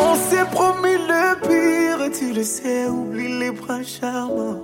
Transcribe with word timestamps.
On 0.00 0.14
s'est 0.16 0.44
promis 0.50 0.96
le 1.08 1.34
pire, 1.46 2.10
tu 2.12 2.32
le 2.32 2.42
sais, 2.42 2.86
oublie 2.86 3.38
les 3.38 3.50
bras 3.50 3.82
charmants. 3.82 4.62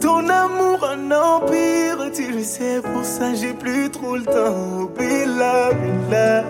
Ton 0.00 0.28
amour 0.28 0.84
un 0.84 1.10
empire, 1.10 2.10
tu 2.14 2.32
le 2.32 2.42
sais, 2.42 2.80
pour 2.80 3.04
ça 3.04 3.34
j'ai 3.34 3.52
plus 3.54 3.90
trop 3.90 4.16
le 4.16 4.24
temps. 4.24 4.90
Bila, 4.96 5.72
bila, 5.72 6.44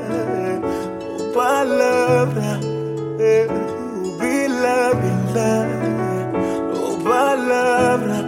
oh 1.19 1.33
palabra, 1.35 2.61
eh, 2.61 2.67
oh 2.67 2.70
bila, 3.21 4.97
bila, 4.97 5.53
oh 6.73 6.97
palabra, 7.05 8.17
oh. 8.17 8.20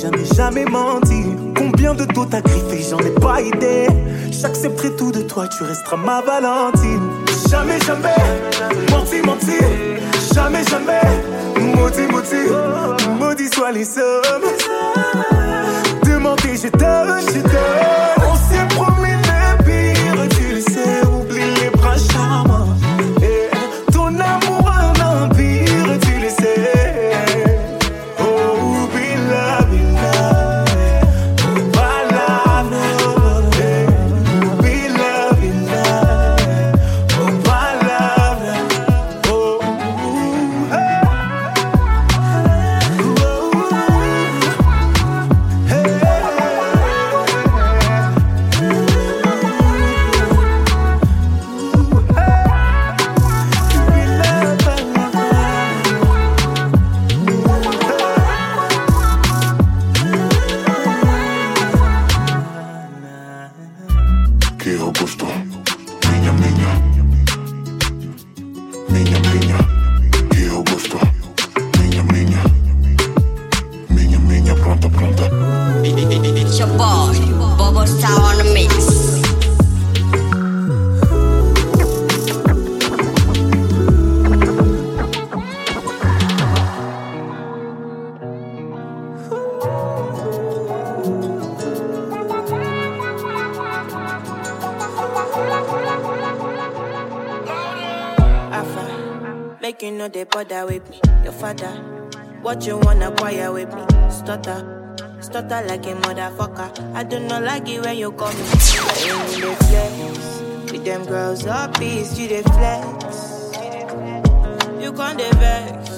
Jamais, 0.00 0.24
jamais 0.34 0.64
menti. 0.64 1.24
Combien 1.56 1.94
de 1.94 2.04
dos 2.04 2.24
t'as 2.24 2.40
griffé, 2.40 2.84
j'en 2.88 2.98
ai 2.98 3.10
pas 3.10 3.40
idée. 3.40 3.88
J'accepterai 4.30 4.96
tout 4.96 5.12
de 5.12 5.22
toi, 5.22 5.46
tu 5.48 5.62
resteras 5.64 5.96
ma 5.96 6.20
Valentine. 6.22 7.10
Jamais, 7.48 7.78
jamais, 7.80 8.14
menti, 8.90 9.20
menti. 9.24 9.58
Jamais, 10.34 10.64
jamais, 10.64 11.00
maudit, 11.74 12.06
maudit. 12.10 12.50
Maudit 13.18 13.54
soient 13.54 13.72
les 13.72 13.98
hommes. 13.98 14.50
Demandez, 16.04 16.56
je 16.56 16.68
donne, 16.68 17.20
je 17.34 17.42
donne. 17.42 17.89
Bother 100.30 100.66
with 100.66 100.88
me. 100.90 101.00
Your 101.24 101.32
father, 101.32 101.70
what 102.42 102.66
you 102.66 102.78
wanna 102.78 103.10
acquire 103.10 103.52
with 103.52 103.72
me? 103.74 103.82
Stutter, 104.10 104.94
stutter 105.20 105.62
like 105.66 105.86
a 105.86 105.94
motherfucker. 105.94 106.94
I 106.94 107.02
do 107.04 107.20
not 107.20 107.42
like 107.42 107.68
it 107.68 107.80
when 107.84 107.96
you 107.98 108.12
call 108.12 108.32
me. 108.32 108.38
When 108.42 109.34
you 109.34 109.40
dey 109.42 109.54
flex, 109.54 110.72
with 110.72 110.84
them 110.84 111.04
girls 111.04 111.46
up, 111.46 111.78
peace, 111.78 112.18
you 112.18 112.28
dey 112.28 112.42
flex. 112.42 113.54
You 114.80 114.92
can't 114.92 115.20
vex. 115.36 115.90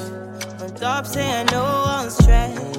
On 0.63 0.75
top 0.75 1.07
saying 1.07 1.47
no 1.51 1.63
one 1.63 2.11
stress, 2.11 2.72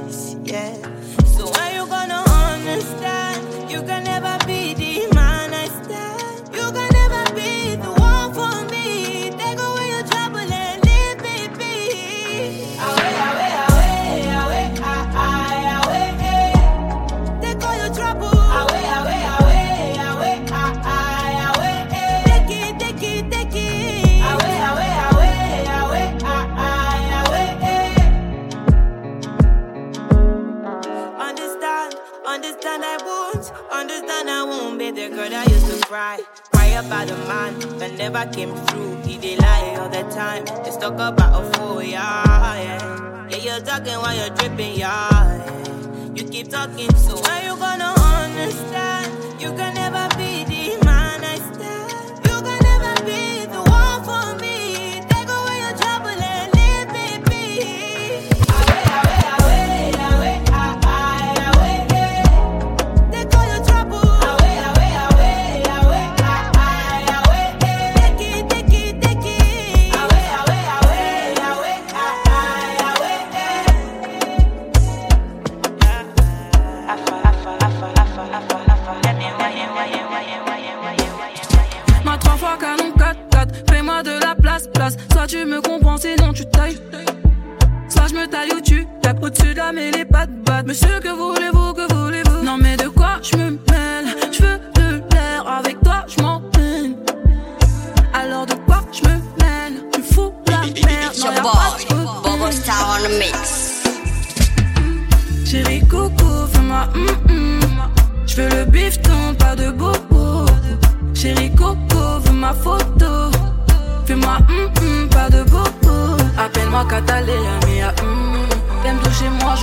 never 38.24 38.34
came 38.34 38.56
through. 38.68 39.02
He 39.04 39.18
did 39.18 39.40
lie 39.40 39.76
all 39.80 39.90
the 39.90 40.04
time. 40.14 40.46
Let's 40.46 40.78
talk 40.78 40.94
about 40.94 41.42
a 41.42 41.54
fool, 41.54 41.82
yeah, 41.82 42.24
yeah. 42.62 43.28
Yeah, 43.30 43.38
you're 43.38 43.66
talking 43.66 43.94
while 43.94 44.16
you're 44.16 44.36
dripping, 44.36 44.80
yeah, 44.80 45.10
yeah. 45.10 46.14
You 46.16 46.24
keep 46.24 46.50
talking, 46.50 46.94
so 46.96 47.16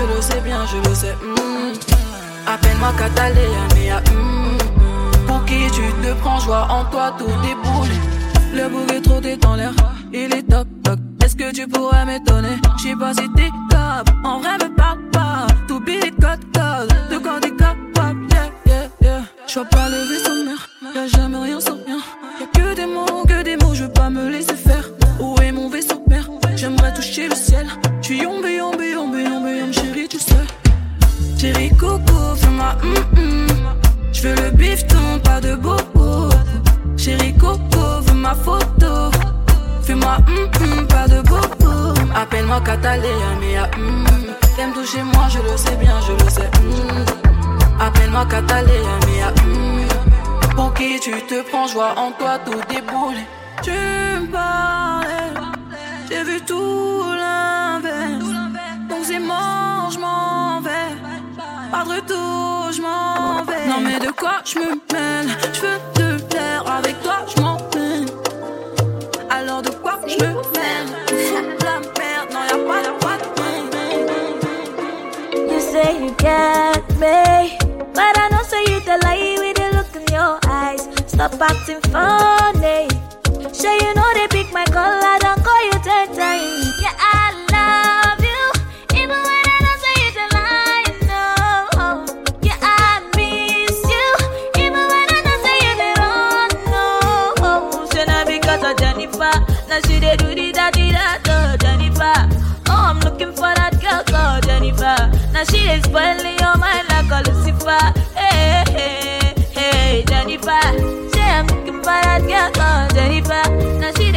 je 0.01 0.15
le 0.15 0.23
sais 0.23 0.41
bien, 0.41 0.65
je 0.67 0.89
le 0.89 0.95
sais. 0.95 1.15
Appelle-moi 2.47 2.93
Catalina, 2.99 3.65
mia 3.75 3.99
hum. 4.13 4.57
Pour 5.27 5.45
qui 5.45 5.71
tu 5.73 5.83
te 6.03 6.13
prends, 6.21 6.41
joie 6.41 6.67
en 6.71 6.85
toi, 6.87 7.15
tout 7.19 7.27
déboule. 7.43 7.89
Le 8.53 8.69
bouc 8.69 8.91
est 8.93 9.01
trop 9.01 9.21
dans 9.21 9.55
l'air, 9.55 9.73
il 10.13 10.35
est 10.35 10.43
toc 10.43 10.67
toc. 10.83 10.99
Est-ce 11.23 11.37
que 11.37 11.53
tu 11.53 11.69
pourrais 11.69 12.05
m'étonner? 12.05 12.57
J'sais 12.79 12.97
pas 12.97 13.13
si 13.15 13.29
t'es 13.37 13.51
top, 13.71 14.11
en 14.25 14.41
vrai 14.41 14.55
me 14.55 14.75
parle 14.75 15.01
pas. 15.13 15.47
Tout 15.69 15.81
billet 15.81 16.11
code 16.21 16.45
code, 16.53 16.93
de 17.11 17.19
quand 17.19 17.41
t'es 17.41 17.51
capable, 17.51 18.27
yeah 18.31 18.51
yeah 18.67 18.89
yeah. 19.03 19.21
J'vois 19.47 19.67
pas 19.67 19.89
le 19.89 19.99
vaisseau 20.09 20.45
mère, 20.45 20.69
y'a 20.95 21.07
jamais 21.07 21.39
rien 21.39 21.61
sans 21.61 21.79
rien. 21.87 21.99
Y'a 22.41 22.47
que 22.47 22.75
des 22.75 22.87
mots, 22.87 23.25
que 23.29 23.43
des 23.43 23.57
mots, 23.57 23.75
je 23.75 23.85
veux 23.85 23.93
pas 23.93 24.11
me 24.11 24.29
laisser 24.29 24.57
toucher 27.11 27.29
le 27.29 27.35
ciel. 27.35 27.67
Tu 28.03 28.17
yombe, 28.17 28.47
yombe, 28.47 28.81
yombe, 28.81 29.19
yombe, 29.19 29.49
yombe, 29.49 29.73
chérie, 29.73 30.09
tu 30.09 30.19
sais. 30.19 30.47
Chérie 31.39 31.71
coco, 31.71 32.37
fais-moi 32.37 32.77
hum 32.83 33.19
hum. 33.19 33.47
J'veux 34.13 34.35
le 34.37 34.51
bifton, 34.51 35.19
pas 35.25 35.41
de 35.41 35.57
bobo. 35.57 36.29
Chérie 36.97 37.35
coco, 37.35 38.01
veux 38.03 38.15
ma 38.15 38.35
photo. 38.35 39.11
Fais-moi 39.83 40.19
hum 40.29 40.51
hum, 40.61 40.87
pas 40.87 41.09
de 41.09 41.21
bobo. 41.23 41.95
Appelle-moi 42.15 42.61
Catalina, 42.61 43.31
mais 43.41 43.59
hum. 43.59 44.05
T'aimes 44.57 44.73
toucher 44.73 45.03
moi, 45.03 45.27
je 45.31 45.39
le 45.39 45.57
sais 45.57 45.77
bien, 45.77 45.97
je 46.07 46.13
le 46.25 46.31
sais. 46.31 46.51
hum. 46.61 47.05
Appelle-moi 47.81 48.25
Catalina, 48.27 48.95
mais 49.07 49.25
hum. 49.43 49.89
Pour 50.55 50.75
qui 50.75 51.01
tu 51.01 51.11
te 51.11 51.43
prends, 51.49 51.67
joie 51.67 51.95
en 51.97 52.13
toi, 52.13 52.39
tout 52.45 52.61
déboule. 52.69 53.21
Tu 53.63 53.73
me 53.73 54.27
parlais, 54.31 55.10
j'ai 56.11 56.25
vu 56.25 56.41
tout 56.41 57.03
l'inverse. 57.17 58.25
Donc 58.89 59.05
c'est 59.05 59.21
mort, 59.21 59.91
je 59.93 59.99
m'en 59.99 60.61
vais. 60.61 60.95
Pas 61.71 61.85
de 61.85 61.91
retour, 61.91 62.73
je 62.73 62.83
m'en 62.83 63.45
vais. 63.45 63.67
Non 63.69 63.81
mais 63.81 63.99
de 63.99 64.11
quoi 64.11 64.41
je 64.45 64.59
me 64.59 64.71
mêle? 64.93 65.29
Je 65.53 65.61
veux 65.61 65.79
te 65.95 66.23
plaire, 66.25 66.65
avec 66.79 67.01
toi 67.03 67.19
je 67.35 67.41
m'en. 67.41 67.57
Alors 69.31 69.63
de 69.63 69.71
quoi 69.71 70.01
je 70.07 70.17
me 70.17 70.29
mêle? 70.29 70.89
Fous 71.09 71.65
la 71.65 71.79
merde, 71.99 72.29
non 72.33 72.43
y'a 72.51 72.59
pas 72.69 72.83
de 72.83 72.93
quoi 73.01 73.11
You 75.49 75.61
say 75.61 76.05
you 76.05 76.11
got 76.19 76.83
me, 76.99 77.57
but 77.95 78.19
I 78.19 78.29
know 78.31 78.43
say 78.43 78.63
you 78.67 78.81
the 78.81 78.99
lie 79.05 79.37
with 79.39 79.57
the 79.57 79.77
look 79.77 79.95
in 79.95 80.13
your 80.13 80.39
eyes. 80.49 80.89
Stop 81.07 81.41
acting 81.41 81.81
funny. 81.93 82.89
Sure 83.53 83.75
you 83.75 83.95
know 83.95 84.11
they 84.15 84.29
pick 84.29 84.53
my 84.53 84.65
color, 84.67 85.19
don't 85.21 85.43
call 85.45 85.65
you 85.67 85.73
ten 85.83 86.07
times. 86.15 86.81
Yeah, 86.81 86.95
I 86.99 87.35
love 87.53 88.21
you, 88.25 88.43
even 89.01 89.19
when 89.27 89.45
I 89.55 89.59
don't 89.67 89.81
say 89.85 90.01
the 90.17 90.27
lie. 90.37 90.85
No, 91.11 91.25
yeah, 92.43 92.57
I 92.61 93.01
miss 93.17 93.79
you, 93.95 94.09
even 94.63 94.85
when 94.91 95.07
I 95.17 95.21
don't 95.27 95.43
say 95.45 95.61
the 95.81 95.91
wrong. 96.01 96.53
No, 96.73 97.87
should 97.93 98.09
not 98.09 98.27
because 98.27 98.63
of 98.65 98.77
Jennifer. 98.79 99.35
Now 99.69 99.81
she 99.87 99.99
they 99.99 100.17
do 100.17 100.35
the 100.35 100.53
da 100.53 100.71
di 100.71 100.93
da 100.93 101.19
da 101.19 101.57
Jennifer. 101.57 102.17
Oh, 102.69 102.85
I'm 102.91 103.01
looking 103.01 103.33
for 103.33 103.53
that 103.55 103.79
girl 103.83 104.03
called 104.05 104.45
Jennifer. 104.47 105.11
Now 105.33 105.45
she 105.45 105.59
is 105.69 105.83
spoiling 105.85 106.39
your 106.39 106.57
mind 106.57 106.89
like 106.89 107.11
a 107.11 107.29
Lucifer. 107.29 107.93
Hey, 108.15 108.65
hey, 108.71 109.35
hey, 109.53 110.05
Jennifer. 110.07 111.00
That 112.03 112.23
girl 112.27 112.51
called 112.53 112.95
Jennifer. 112.95 113.43
Now 113.79 113.93
she 113.97 114.10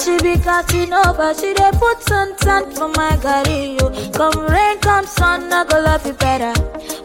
she 0.00 0.16
be 0.22 0.38
cutting 0.42 0.92
over. 0.92 1.34
She 1.34 1.52
dey 1.54 1.70
put 1.72 2.02
sun 2.02 2.36
sun 2.38 2.70
for 2.74 2.88
my. 2.88 3.10
You 3.48 3.78
come 4.12 4.46
rain, 4.46 4.78
come 4.80 5.06
sun, 5.06 5.52
I 5.52 5.64
go 5.64 5.80
love 5.80 6.06
you 6.06 6.12
better. 6.14 6.52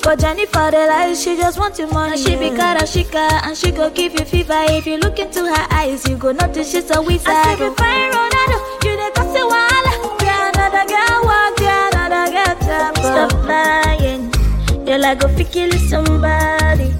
But 0.03 0.19
Jennifer, 0.19 0.69
the 0.71 0.85
lie, 0.87 1.13
she 1.13 1.35
just 1.35 1.57
want 1.59 1.77
your 1.79 1.87
money. 1.91 2.13
And 2.13 2.21
she 2.21 2.35
be 2.35 2.49
karashika, 2.49 3.41
and 3.45 3.57
she 3.57 3.71
go 3.71 3.89
give 3.89 4.13
you 4.13 4.25
fever. 4.25 4.53
If 4.69 4.85
you 4.87 4.97
look 4.97 5.19
into 5.19 5.45
her 5.45 5.67
eyes, 5.71 6.07
you 6.07 6.15
go 6.17 6.31
notice 6.31 6.71
she's 6.71 6.89
a 6.95 7.01
wizard. 7.01 7.27
I 7.27 7.55
say, 7.57 7.73
fine 7.75 8.11
Ronaldo, 8.11 8.57
you 8.85 8.95
dey 8.97 9.11
cause 9.15 9.35
a 9.35 9.45
while. 9.47 9.87
Yeah, 10.23 10.51
another 10.53 10.85
girl 10.87 11.23
walk, 11.25 11.59
yeah, 11.59 11.89
another 11.91 12.31
girl 12.31 12.55
jump. 12.65 12.97
Stop 12.97 13.33
lying, 13.47 14.31
you 14.87 14.97
like 14.97 15.19
go 15.19 15.27
fi 15.29 15.43
kill 15.43 15.71
somebody. 15.89 16.93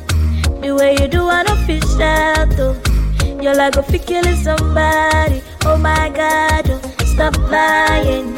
The 0.61 0.73
way 0.75 0.97
you 0.99 1.07
do, 1.07 1.27
I 1.27 1.43
don't 1.43 1.57
feel 1.65 1.81
shy, 1.97 2.45
though. 2.55 2.75
Oh. 2.75 2.94
You're 3.45 3.53
like 3.53 3.75
a 3.77 3.83
killing 3.83 4.37
somebody. 4.37 5.39
Oh 5.65 5.77
my 5.77 6.09
God, 6.09 6.67
oh, 6.67 6.81
stop 7.05 7.37
lying. 7.37 8.35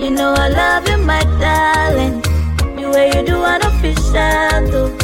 You 0.00 0.08
know 0.08 0.32
I 0.32 0.48
love 0.48 0.88
you, 0.88 0.96
my 0.96 1.22
darling. 1.38 2.22
The 2.80 2.88
way 2.88 3.08
you 3.08 3.26
do, 3.26 3.36
feel 3.82 3.94
shy, 4.10 4.64
though. 4.70 4.96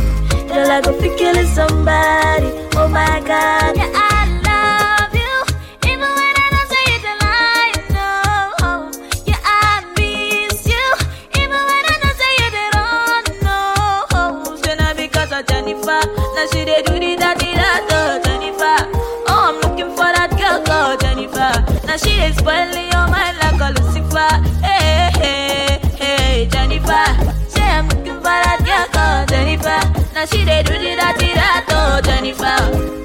You're 0.49 0.67
like 0.67 0.87
a 0.87 1.17
killing 1.19 1.47
somebody. 1.49 2.49
Oh 2.77 2.89
my 2.89 3.21
God, 3.27 3.77
yeah, 3.77 4.12
your 22.41 23.07
mind 23.09 23.37
like 23.39 23.61
a 23.61 23.69
Lucifer. 23.81 24.33
Hey, 24.63 25.11
hey, 25.21 25.81
hey, 25.97 26.47
Jennifer. 26.47 27.05
Looking 27.89 28.17
for 28.17 28.23
that 28.23 28.59
Jennifer. 29.29 29.81
She 30.27 30.45
they 30.45 30.63
do 30.63 30.73
the 30.79 30.97
da 30.97 31.13
di 31.19 31.35
da 31.35 31.61
da 31.67 32.01
Jennifer. 32.01 32.59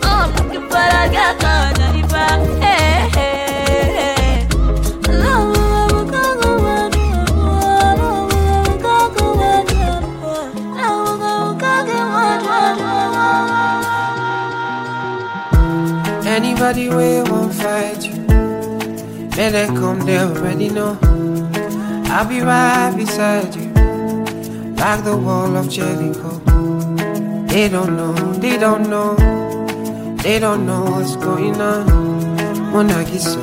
Oh, 0.03 0.07
I'm 0.07 0.31
looking 0.35 0.63
for 0.63 0.85
that 0.91 1.11
girl 1.11 1.33
called 1.41 1.76
already 20.37 20.69
know. 20.69 20.97
I'll 22.09 22.27
be 22.27 22.41
right 22.41 22.93
beside 22.95 23.55
you, 23.55 23.73
like 24.75 25.03
the 25.03 25.17
wall 25.17 25.55
of 25.57 25.69
Jericho. 25.69 26.31
They 27.47 27.69
don't 27.69 27.97
know, 27.97 28.13
they 28.33 28.57
don't 28.57 28.89
know, 28.89 29.15
they 30.17 30.39
don't 30.39 30.65
know 30.65 30.83
what's 30.83 31.15
going 31.15 31.59
on. 31.59 31.87
Monagiso, 32.71 33.41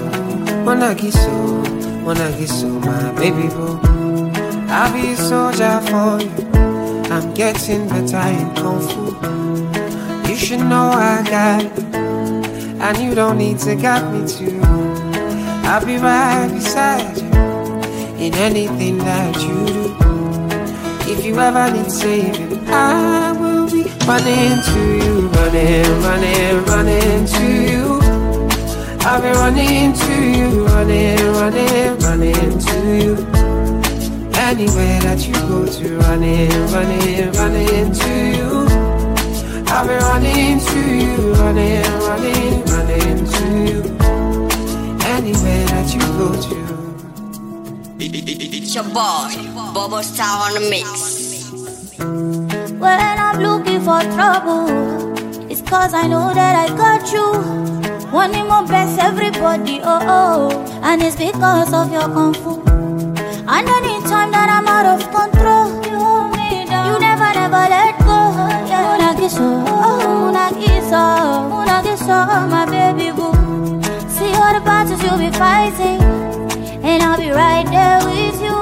Monagiso, 0.65 1.65
Monagiso, 2.05 2.69
my 2.85 3.13
baby 3.19 3.49
boo. 3.49 3.81
I'll 4.69 4.93
be 4.93 5.13
a 5.13 5.17
soldier 5.17 5.81
for 5.89 6.21
you. 6.23 6.51
I'm 7.13 7.35
getting 7.35 7.89
better 7.89 8.29
in 8.39 8.55
kung 8.55 8.81
fu. 8.89 10.29
You 10.29 10.37
should 10.37 10.61
know 10.61 10.91
I 10.91 11.23
got 11.29 11.63
you. 11.63 11.85
And 12.81 12.99
you 12.99 13.15
don't 13.15 13.39
need 13.39 13.59
to 13.61 13.75
guide 13.75 14.13
me 14.13 14.29
to. 14.29 14.84
I'll 15.67 15.85
be 15.85 15.97
right 15.97 16.49
beside 16.53 17.17
you 17.17 17.31
in 18.25 18.35
anything 18.35 18.99
that 18.99 19.35
you 19.43 19.65
do. 19.99 21.11
If 21.11 21.25
you 21.25 21.39
ever 21.41 21.71
need 21.71 21.91
saving, 21.91 22.69
I 22.69 23.33
will 23.33 23.71
be 23.71 23.85
running 24.07 24.61
to 24.69 24.81
you, 25.03 25.29
running, 25.29 26.03
running, 26.03 26.65
running 26.67 27.27
to 27.27 27.47
you. 27.71 27.99
I'll 29.01 29.23
be 29.23 29.29
running 29.29 29.93
to 29.95 30.15
you, 30.39 30.67
running, 30.67 31.19
running, 31.33 31.99
running 31.99 32.59
to 32.59 32.77
you. 33.03 33.15
Anywhere 34.37 35.01
that 35.01 35.27
you 35.27 35.35
go 35.49 35.67
to, 35.67 35.99
running, 35.99 36.51
running, 36.73 37.33
running 37.33 37.93
to 37.93 38.13
you. 38.37 38.67
I'll 39.69 39.89
be 39.89 39.95
running 39.95 40.61
to 40.61 40.79
you, 40.95 41.33
running, 41.35 41.83
running, 42.07 42.65
running 42.67 43.27
to 43.27 43.89
you. 43.89 43.94
Anywhere 45.15 45.65
that 45.67 45.95
you 45.95 46.01
go 46.19 46.35
to. 46.35 46.57
It's 48.01 48.75
your 48.75 48.83
boy, 48.83 49.31
Bobo 49.73 50.03
Star 50.03 50.51
on 50.51 50.55
the 50.55 50.61
mix. 50.69 51.53
When 52.81 52.99
I'm 53.01 53.41
looking 53.41 53.81
for 53.81 54.01
trouble, 54.17 54.67
it's 55.49 55.63
cause 55.63 55.95
I 55.95 56.09
know 56.09 56.35
that 56.35 56.57
I 56.57 56.67
got 56.77 57.13
you. 57.13 57.31
Wanting 58.13 58.49
more 58.49 58.67
best 58.67 58.99
everybody, 58.99 59.81
oh 59.85 60.01
oh. 60.03 60.81
And 60.83 61.01
it's 61.01 61.15
because 61.15 61.73
of 61.73 61.93
your 61.93 62.09
kung 62.09 62.35
fu. 62.35 62.61
And 63.47 63.69
anytime 63.69 64.33
that 64.33 64.51
I'm 64.51 64.67
out 64.67 64.87
of 64.99 65.01
control, 65.15 65.69
you 65.87 65.97
hold 65.97 66.33
me 66.33 66.67
down. 66.67 66.93
You 66.93 66.99
never, 66.99 67.31
never 67.39 67.65
let 67.71 67.97
go. 68.01 68.35
Yeah. 68.67 68.99
Unagiso, 68.99 69.63
oh, 69.69 70.33
unagiso, 70.33 71.03
unagiso, 71.63 72.27
my 72.51 72.67
baby 72.67 73.11
battles 74.85 75.03
you'll 75.03 75.19
be 75.19 75.31
fighting, 75.37 76.01
and 76.85 77.03
I'll 77.03 77.19
be 77.19 77.31
right 77.31 77.67
there 77.67 77.99
with 78.05 78.41
you. 78.43 78.57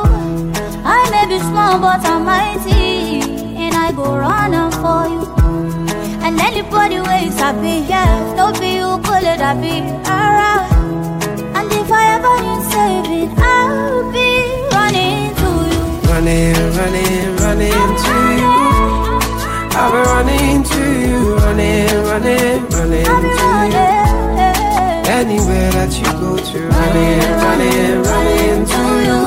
I 0.85 1.09
may 1.11 1.27
be 1.27 1.39
small, 1.41 1.81
but 1.81 2.05
I'm 2.05 2.25
mighty, 2.25 3.21
and 3.57 3.75
I 3.75 3.93
go 3.93 4.17
running 4.17 4.71
for 4.83 5.03
you. 5.13 5.23
And 6.25 6.41
anybody 6.41 7.01
waits 7.01 7.39
happy, 7.41 7.87
yeah, 7.89 8.35
don't 8.37 8.59
be 8.61 8.77
you, 8.77 8.99
pull 9.03 9.25
it, 9.33 9.41
I 9.41 9.55
be 9.55 9.83
alright. 10.07 10.73
And 11.57 11.73
if 11.73 11.91
I 11.91 12.05
ever 12.17 12.35
need 12.45 12.63
saving, 12.73 13.39
I'll 13.39 14.13
be 14.13 14.31
running 14.75 15.35
to 15.41 15.49
you. 15.73 15.83
Running, 16.11 16.55
running, 16.79 17.37
running 17.43 17.91
to 18.05 18.15
you. 18.41 18.53
I'll 19.75 19.91
be 19.93 20.01
running 20.13 20.63
to 20.63 20.83
you, 21.09 21.37
running, 21.37 21.89
running, 22.05 22.69
running 22.71 23.05
to 23.05 23.77
you. 23.77 23.92
Running. 25.23 25.39
Anywhere 25.41 25.71
that 25.73 25.93
you 25.97 26.05
go 26.19 26.37
to, 26.37 26.59
running, 26.69 27.23
running, 27.43 28.03
running 28.03 28.67
to 28.67 28.83
you. 29.07 29.21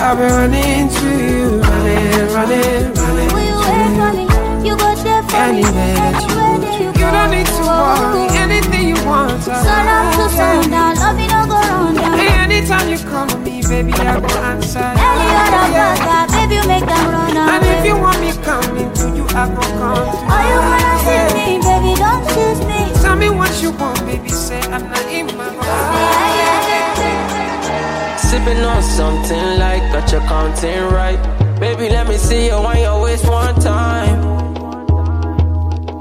I'll 0.00 0.16
be 0.16 0.22
running 0.22 0.88
to 0.88 1.08
you, 1.20 1.60
running, 1.60 2.32
running, 2.32 2.94
running 2.94 3.28
Will 3.34 3.44
you 3.44 3.52
to 3.52 3.68
wait 3.68 3.92
for 3.96 4.10
you. 4.16 4.26
me? 4.26 4.68
You 4.68 4.76
go 4.76 4.94
there 4.96 5.22
for 5.22 5.32
me. 5.32 5.60
Anywhere 5.60 5.94
that 6.00 6.16
you 6.22 6.28
go 6.32 6.48
to, 6.60 6.70
you 6.80 6.90
you 6.90 7.08
don't 7.12 7.30
need 7.30 7.46
to 7.46 7.60
worry. 7.60 8.28
Anything 8.40 8.88
you 8.88 8.98
want, 9.04 9.42
Sun 9.42 9.56
up 9.56 10.14
to 10.16 10.22
have, 10.22 10.64
sundown, 10.64 10.96
love 10.96 11.16
me 11.16 11.26
no 11.28 11.44
go 11.46 11.60
down. 11.60 12.16
Hey, 12.18 12.32
anytime 12.40 12.88
you 12.88 12.98
call 12.98 13.26
me, 13.44 13.60
baby, 13.62 13.92
I 13.92 14.16
will 14.16 14.30
answer. 14.48 14.80
Any 14.80 15.28
other 15.36 15.64
brother, 15.76 16.32
baby, 16.32 16.54
you 16.56 16.64
make 16.66 16.86
them 16.86 17.04
run 17.12 17.36
And 17.36 17.64
if 17.66 17.84
you 17.84 17.96
want 18.00 18.20
me 18.20 18.32
coming 18.42 18.90
to 18.96 19.06
you, 19.12 19.24
I 19.36 19.44
will 19.46 19.60
come 19.76 20.00
to 20.00 20.16
Oh, 20.32 20.40
you 20.48 20.58
wanna 20.64 20.94
see 21.04 21.28
me, 21.36 21.46
baby, 21.60 21.92
don't 22.00 22.24
choose 22.32 22.60
me. 22.66 22.79
Me 23.20 23.28
what 23.28 23.52
you 23.62 23.70
want, 23.72 24.00
baby, 24.06 24.30
say 24.30 24.60
I'm 24.62 24.88
not 24.88 25.06
in 25.12 25.26
my 25.26 25.50
mind. 25.50 25.58
Yeah, 25.58 26.68
yeah, 26.70 27.00
yeah. 27.00 28.16
Sipping 28.16 28.62
on 28.64 28.82
something 28.82 29.58
like 29.58 29.82
got 29.92 30.10
your 30.10 30.22
counting 30.22 30.84
right. 30.94 31.20
Baby, 31.60 31.90
let 31.90 32.08
me 32.08 32.16
see 32.16 32.46
you 32.46 32.52
on 32.52 32.78
your 32.78 33.02
waist 33.02 33.26
one 33.28 33.54
time. 33.60 34.20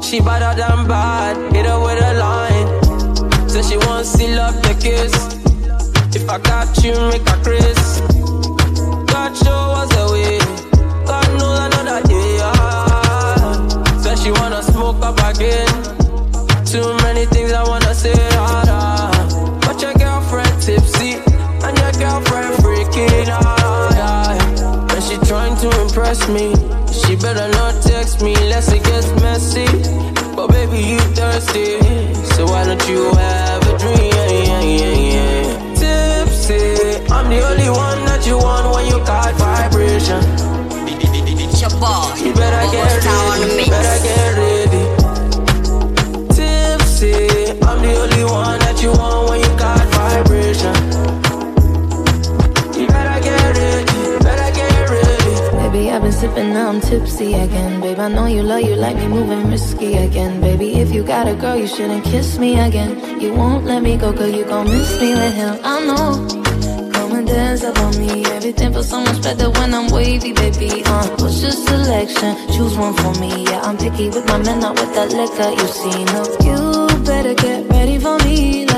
She 0.01 0.21
better 0.21 0.55
than 0.57 0.87
bad, 0.87 1.53
hit 1.53 1.65
her 1.65 1.79
with 1.83 2.01
a 2.01 2.13
line. 2.25 3.49
Say 3.49 3.63
she 3.63 3.77
wants 3.85 4.17
to 4.17 4.25
love 4.35 4.55
the 4.61 4.73
kiss. 4.79 5.13
If 6.15 6.29
I 6.29 6.37
got 6.39 6.83
you, 6.83 6.93
make 7.11 7.27
a 7.27 7.37
Chris. 7.43 7.99
God 9.11 9.35
show 9.35 9.61
us 9.81 9.89
the 9.89 10.05
way. 10.13 10.39
God 11.05 11.27
knows 11.37 11.59
another 11.67 12.07
day. 12.07 12.39
Ah. 12.41 13.99
Say 14.01 14.15
she 14.23 14.31
wanna 14.31 14.63
smoke 14.63 15.03
up 15.03 15.19
again. 15.35 15.98
Too 16.69 16.93
many 17.01 17.25
things 17.25 17.51
I 17.51 17.63
wanna 17.63 17.95
say. 17.95 18.13
Ah, 18.33 18.63
ah. 18.67 19.59
But 19.65 19.81
your 19.81 19.93
girlfriend 19.93 20.61
tipsy 20.61 21.13
and 21.65 21.75
your 21.81 21.91
girlfriend 21.97 22.53
freaking 22.61 23.27
out. 23.27 24.93
And 24.93 25.03
she 25.03 25.17
trying 25.27 25.55
to 25.63 25.81
impress 25.81 26.27
me. 26.29 26.53
She 26.93 27.15
better 27.15 27.47
not 27.57 27.81
text 27.81 28.21
me 28.21 28.35
unless 28.35 28.71
it 28.71 28.83
gets 28.83 29.09
messy. 29.19 29.65
But 30.35 30.49
baby, 30.49 30.77
you 30.77 30.99
thirsty, 31.17 31.81
so 32.35 32.45
why 32.45 32.65
don't 32.65 32.87
you 32.87 33.15
have 33.15 33.48
Sipping, 56.39 56.53
now 56.53 56.69
I'm 56.69 56.79
tipsy 56.79 57.33
again. 57.33 57.81
Babe, 57.81 57.99
I 57.99 58.07
know 58.07 58.25
you 58.25 58.43
love 58.43 58.61
you 58.61 58.75
like 58.75 58.95
me 58.95 59.07
moving 59.07 59.49
risky 59.49 59.95
again. 59.95 60.39
Baby, 60.39 60.75
if 60.75 60.93
you 60.93 61.03
got 61.03 61.27
a 61.27 61.35
girl, 61.35 61.57
you 61.57 61.67
shouldn't 61.67 62.03
kiss 62.05 62.37
me 62.37 62.59
again. 62.59 63.19
You 63.19 63.33
won't 63.33 63.65
let 63.65 63.83
me 63.83 63.97
go, 63.97 64.13
cause 64.13 64.31
you 64.31 64.45
gon' 64.45 64.67
miss 64.67 65.01
me 65.01 65.15
with 65.15 65.33
him. 65.33 65.59
I 65.63 65.85
know. 65.85 66.91
Come 66.93 67.11
and 67.17 67.27
dance 67.27 67.63
up 67.63 67.77
on 67.79 67.97
me. 67.99 68.25
Everything 68.25 68.71
feels 68.71 68.89
so 68.89 69.01
much 69.01 69.21
better 69.21 69.49
when 69.49 69.73
I'm 69.73 69.91
wavy, 69.91 70.31
baby. 70.33 70.83
Uh, 70.85 71.07
what's 71.17 71.41
your 71.41 71.51
selection? 71.51 72.35
Choose 72.53 72.77
one 72.77 72.93
for 72.93 73.13
me. 73.19 73.43
Yeah, 73.43 73.61
I'm 73.61 73.77
picky 73.77 74.09
with 74.09 74.25
my 74.27 74.37
men, 74.37 74.59
not 74.59 74.79
with 74.79 74.93
that 74.95 75.11
liquor 75.11 75.49
you 75.59 75.67
see. 75.79 76.05
No, 76.13 76.21
you 76.47 77.03
better 77.03 77.33
get 77.33 77.69
ready 77.69 77.99
for 77.99 78.17
me. 78.19 78.68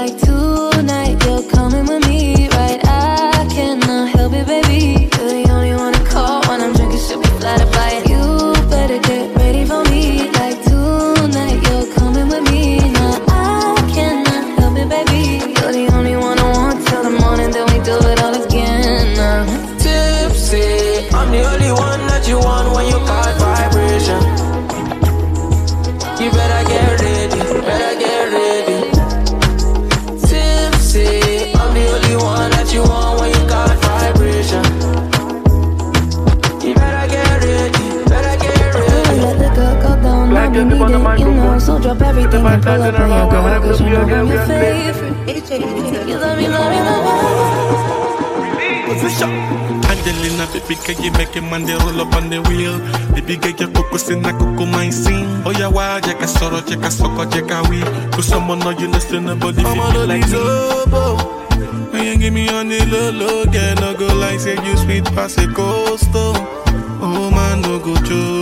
Drop 42.32 42.66
everything 42.66 42.82
and 42.82 42.96
pull 42.98 43.14
up 43.14 43.32
on 43.34 43.44
your 43.44 43.60
girl, 43.60 43.62
cause 43.62 43.82
you 43.82 43.90
know 43.90 44.02
I'm 44.02 44.28
your 44.28 44.46
favorite. 44.46 46.08
You 46.08 46.18
love 46.18 46.38
me, 46.38 46.48
love 46.48 46.72
me, 46.72 46.80
love 46.82 47.04
me. 47.06 47.12
Angelina, 49.92 50.46
baby, 50.54 50.76
can 50.76 51.04
you 51.04 51.12
make 51.12 51.36
a 51.36 51.42
man 51.42 51.64
they 51.66 51.74
roll 51.74 52.02
up 52.02 52.14
on 52.16 52.30
the 52.30 52.42
wheel? 52.44 52.80
Baby, 53.14 53.38
get 53.38 53.60
your 53.60 53.70
cocos 53.72 54.10
in 54.10 54.26
a 54.26 54.32
coco 54.32 54.66
mine 54.66 54.92
scene. 54.92 55.28
Oh 55.46 55.52
yeah, 55.52 55.68
why? 55.68 56.00
Jacka 56.02 56.28
sorrow, 56.28 56.62
jacka 56.62 56.90
soko, 56.92 57.26
jacka 57.26 57.62
we. 57.70 57.82
Cause 58.12 58.28
someone 58.28 58.60
know 58.60 58.72
you 58.72 58.88
listen, 58.88 59.26
nobody 59.26 59.64
feel 59.64 60.06
like 60.08 60.28
me. 60.28 60.38
When 61.92 62.04
you 62.06 62.18
give 62.18 62.34
me 62.34 62.48
on 62.50 62.70
the 62.70 62.86
low, 62.86 63.12
low, 63.12 63.46
girl, 63.46 63.76
no 63.76 63.94
go 63.98 64.08
like 64.16 64.40
say 64.40 64.56
you 64.66 64.78
sweet 64.78 65.06
past 65.14 65.38
a 65.40 65.48
coastal. 65.54 66.34
Oh 67.04 67.30
man, 67.32 67.62
no 67.62 67.80
go 67.80 67.94
jojo. 67.96 68.41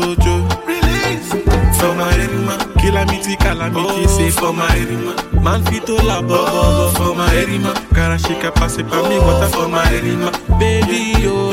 Release 2.50 2.66
for 2.66 2.74
my 2.74 2.76
erima, 2.76 2.80
calamity, 2.80 3.36
calamity, 3.36 4.08
say 4.08 4.30
for 4.30 4.54
my 4.54 4.68
erima. 4.70 5.42
Man 5.42 5.64
fito 5.64 5.98
la 6.04 6.22
bobo 6.22 6.90
for 6.96 7.16
my 7.16 7.28
erima. 7.36 7.74
Karashika 7.94 8.52
passe 8.54 8.84
pa 8.84 9.08
me 9.08 9.20
water 9.20 9.48
for 9.50 9.68
my 9.68 9.84
erima. 9.86 10.32
Baby, 10.60 11.14
oh, 11.28 11.52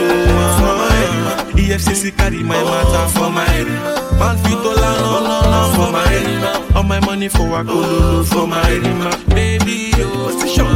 for 0.59 0.75
my 0.81 0.97
erima. 1.05 1.33
EFCC 1.57 2.17
carry 2.17 2.43
my 2.43 2.63
matter 2.63 3.09
for 3.13 3.31
my 3.31 3.45
erima. 3.47 4.19
Man 4.19 4.37
fito 4.39 4.75
la 4.75 4.91
no 5.01 5.21
no 5.21 5.41
no 5.51 5.61
for 5.75 5.93
my 5.93 6.05
erima. 6.13 6.77
All 6.77 6.83
my 6.83 7.01
money 7.01 7.29
for 7.29 7.43
a 7.61 7.65
cololo 7.65 8.25
for 8.25 8.47
my 8.47 8.63
erima. 8.71 9.11
Baby, 9.35 9.91
oh, 9.97 10.31
position. 10.33 10.67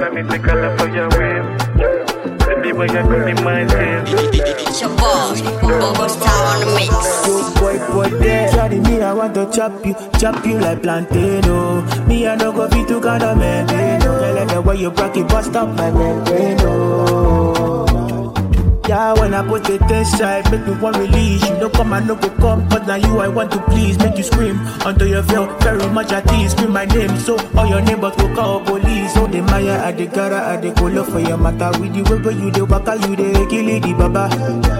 Let 0.00 0.12
me 0.14 0.22
take 0.22 0.46
a 0.46 0.54
look 0.54 0.78
for 0.78 0.88
your 0.88 1.08
whim. 1.08 1.58
Baby, 2.78 2.92
when 2.94 3.08
you 3.08 3.10
give 3.10 3.36
me 3.36 3.42
my 3.42 3.58
hand. 3.74 4.08
It's 4.08 4.80
your 4.80 4.90
boy, 4.90 5.34
Bobo 5.60 6.06
Star 6.06 6.54
on 6.54 6.60
the 6.60 6.66
mix. 6.74 6.92
Yo, 7.26 7.32
boy, 7.60 7.78
boy, 7.92 8.18
there. 8.18 8.48
Shawty, 8.50 8.84
me, 8.86 9.02
I 9.02 9.12
want 9.12 9.34
to 9.34 9.50
chop 9.50 9.84
you, 9.84 9.94
chop 10.18 10.46
you 10.46 10.58
like 10.58 10.82
plantain, 10.82 11.42
oh. 11.46 11.82
Me, 12.06 12.26
I 12.26 12.36
no 12.36 12.52
go 12.52 12.68
be 12.68 12.84
too 12.86 13.00
kind 13.00 13.22
of 13.22 13.36
man, 13.36 13.66
no. 14.00 14.14
I 14.14 14.30
like 14.30 14.48
the 14.48 14.62
way 14.62 14.76
you 14.76 14.90
rock 14.90 15.16
it, 15.16 15.28
bust 15.28 15.56
up 15.56 15.68
my 15.76 15.90
membrane, 15.90 16.58
oh. 16.60 17.87
Yeah, 18.88 19.12
when 19.20 19.34
I 19.34 19.46
put 19.46 19.64
the 19.64 19.76
test 19.84 20.16
side, 20.16 20.50
make 20.50 20.66
me 20.66 20.72
one 20.80 20.94
release. 20.98 21.46
You 21.46 21.58
know, 21.58 21.68
come 21.68 21.92
and 21.92 22.08
no 22.08 22.14
go 22.16 22.30
come, 22.40 22.66
but 22.70 22.86
now 22.86 22.94
you 22.96 23.20
I 23.20 23.28
want 23.28 23.52
to 23.52 23.60
please. 23.68 23.98
Make 23.98 24.16
you 24.16 24.24
scream 24.24 24.56
until 24.86 25.06
you 25.06 25.22
feel 25.24 25.46
very 25.58 25.86
much 25.90 26.10
at 26.10 26.24
ease. 26.32 26.52
Scream 26.52 26.72
my 26.72 26.86
name, 26.86 27.14
so 27.18 27.36
all 27.54 27.66
your 27.66 27.82
neighbors 27.82 28.16
will 28.16 28.34
call 28.34 28.60
police. 28.64 29.12
So 29.12 29.26
the 29.26 29.42
Maya, 29.42 29.84
I 29.84 29.92
the 29.92 30.06
gara, 30.06 30.40
I 30.40 30.56
the 30.56 30.72
go 30.72 31.04
for 31.04 31.20
your 31.20 31.36
matter. 31.36 31.68
With 31.78 31.92
the 31.92 32.02
way 32.02 32.32
you 32.32 32.50
the 32.50 32.64
waka, 32.64 32.96
you 32.96 33.14
the 33.14 33.46
kill 33.50 33.68
the 33.80 33.92
baba. 33.92 34.24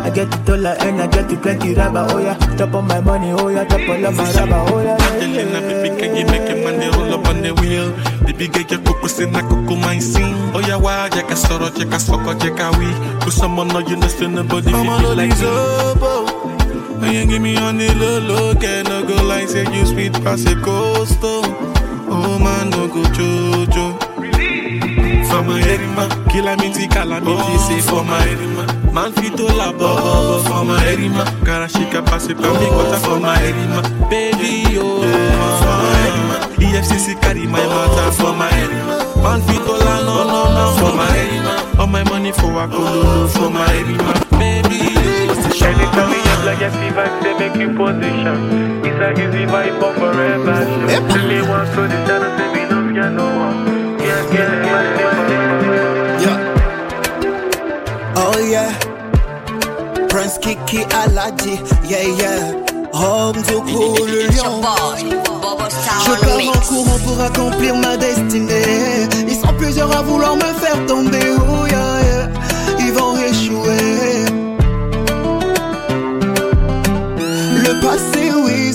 I 0.03 0.09
get 0.09 0.31
the 0.31 0.39
dollar 0.39 0.75
and 0.81 1.03
I 1.03 1.07
get 1.09 1.29
the 1.29 1.37
plenty 1.37 1.75
rubber. 1.75 2.07
Oh 2.09 2.19
yeah, 2.19 2.39
drop 2.57 2.75
on 2.75 2.89
my 2.89 3.01
money, 3.01 3.33
oh 3.33 3.49
yeah, 3.49 3.69
all 3.69 4.07
of 4.07 4.17
my 4.17 4.33
rubber. 4.33 4.73
Oh 4.73 4.81
yeah, 4.83 4.97
yeah, 4.97 5.21
Angelina, 5.21 5.61
baby, 5.61 6.01
can 6.01 6.17
you 6.17 6.25
make 6.25 6.49
your 6.49 6.65
money 6.65 6.89
roll 6.97 7.13
up 7.13 7.29
on 7.29 7.43
the 7.43 7.53
wheel? 7.61 7.93
Get 8.37 8.71
your 8.71 8.81
coco, 8.83 9.07
say 9.07 9.29
na 9.31 9.41
coco, 9.43 9.75
my 9.77 9.99
scene. 9.99 10.37
Oh 10.55 10.61
yeah, 10.61 10.77
why, 10.77 11.09
Jack, 11.09 11.31
I 11.31 11.35
sorrow, 11.35 11.71
Jack, 11.71 11.93
I 11.93 11.99
suck, 11.99 12.25
Jack, 12.39 12.61
I 12.61 12.71
we. 12.79 12.87
Cause 13.21 13.35
someone 13.35 13.69
know 13.69 13.81
you 13.81 13.97
know, 13.97 14.07
still 14.09 14.31
nobody 14.31 14.73
I'm 14.73 15.01
feel 15.01 15.15
like 15.17 15.31
me. 15.31 15.47
up, 15.47 17.03
And 17.03 17.13
you 17.15 17.27
give 17.27 17.43
me 17.43 17.57
on 17.57 17.79
the 17.79 17.93
low, 17.95 18.19
low, 18.21 18.55
can 18.55 18.85
no 18.85 19.05
go 19.07 19.23
like 19.25 19.49
say 19.49 19.65
you 19.75 19.85
sweet 19.87 20.13
pass 20.25 20.45
a 20.47 20.55
coastal. 20.63 21.43
Oh. 21.45 22.09
oh 22.11 22.39
man, 22.39 22.71
no 22.71 22.87
go 22.89 23.03
jojo. 23.11 23.99
For 25.29 25.43
my 25.43 25.61
erima, 25.61 26.09
calamity, 26.31 26.87
calamity, 26.89 27.59
say 27.59 27.81
for 27.81 28.05
my 28.05 28.21
erima. 28.27 28.93
Man 28.93 29.13
fit 29.13 29.37
to 29.37 29.45
la 29.45 29.73
bobo 29.73 30.43
for 30.45 30.65
my 30.65 30.83
erima. 30.87 31.25
Karashika 31.45 32.05
pass 32.07 32.27
it, 32.29 32.37
come 32.39 32.55
water 32.77 32.99
for 32.99 33.19
my 33.21 33.37
erima. 33.43 33.83
Baby, 34.09 34.79
oh, 34.79 35.03
for 35.03 35.77
my 35.83 36.07
erima. 36.09 36.39
EFCC 36.59 37.21
carry 37.21 37.47
my 37.47 37.61
matter 37.61 38.11
position. 47.79 48.37
It's 48.85 48.99
a 48.99 49.09
easy 49.23 49.45
vibe 49.47 49.79
for 49.81 49.93
forever. 49.95 50.59
Really 51.15 51.41
want 51.49 51.69
to 51.75 51.83
the 51.87 51.99
channel, 52.07 52.31
say 52.37 52.49
we 52.55 52.63
love 52.71 52.91
ya 52.99 53.09
no 53.09 53.27
one. 53.45 53.59
Yeah, 54.03 54.35
yeah, 54.35 54.69
Yeah. 56.25 56.39
Oh 58.23 58.39
yeah. 58.55 58.71
Prince 60.09 60.37
Kiki 60.39 60.81
Aladi. 61.01 61.55
Yeah, 61.91 62.07
yeah. 62.21 62.41
Homme 62.93 63.41
de 63.49 63.57
cool 63.71 64.11
lion. 64.31 64.63
Je 66.05 66.13
pars 66.25 66.41
en 66.49 66.61
courant 66.67 67.01
pour 67.07 67.19
accomplir 67.21 67.77
ma 67.77 67.97
destinée. 67.97 69.07
Ils 69.29 69.37
sont 69.37 69.55
plusieurs 69.57 69.95
à 69.97 70.03
vouloir 70.03 70.35
me 70.35 70.51
faire 70.63 70.85
tomber. 70.87 71.27
Oh 71.39 71.67
yeah, 71.67 72.01
yeah. 72.03 72.29
Ils 72.81 72.93
vont 72.93 73.17
échouer. 73.17 73.98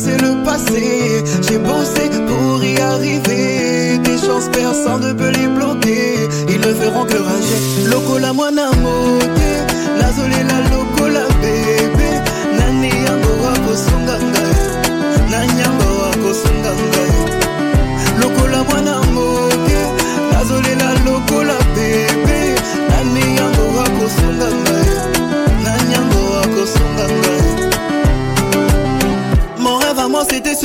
C'est 0.04 0.22
le 0.22 0.44
passé. 0.44 1.24
J'ai 1.48 1.58
bossé 1.58 2.10
pour 2.28 2.64
y 2.64 2.78
arriver. 2.80 3.98
Des 4.00 4.18
chances, 4.18 4.50
personne 4.52 5.02
ne 5.08 5.14
peut 5.14 5.30
les 5.30 5.48
bloquer. 5.48 6.16
Ils 6.50 6.60
ne 6.60 6.74
feront 6.74 7.06
que 7.06 7.18
rager. 7.18 7.90
Loco 7.90 8.18
la 8.18 8.34
moine. 8.34 8.56
Nazolé 8.56 9.43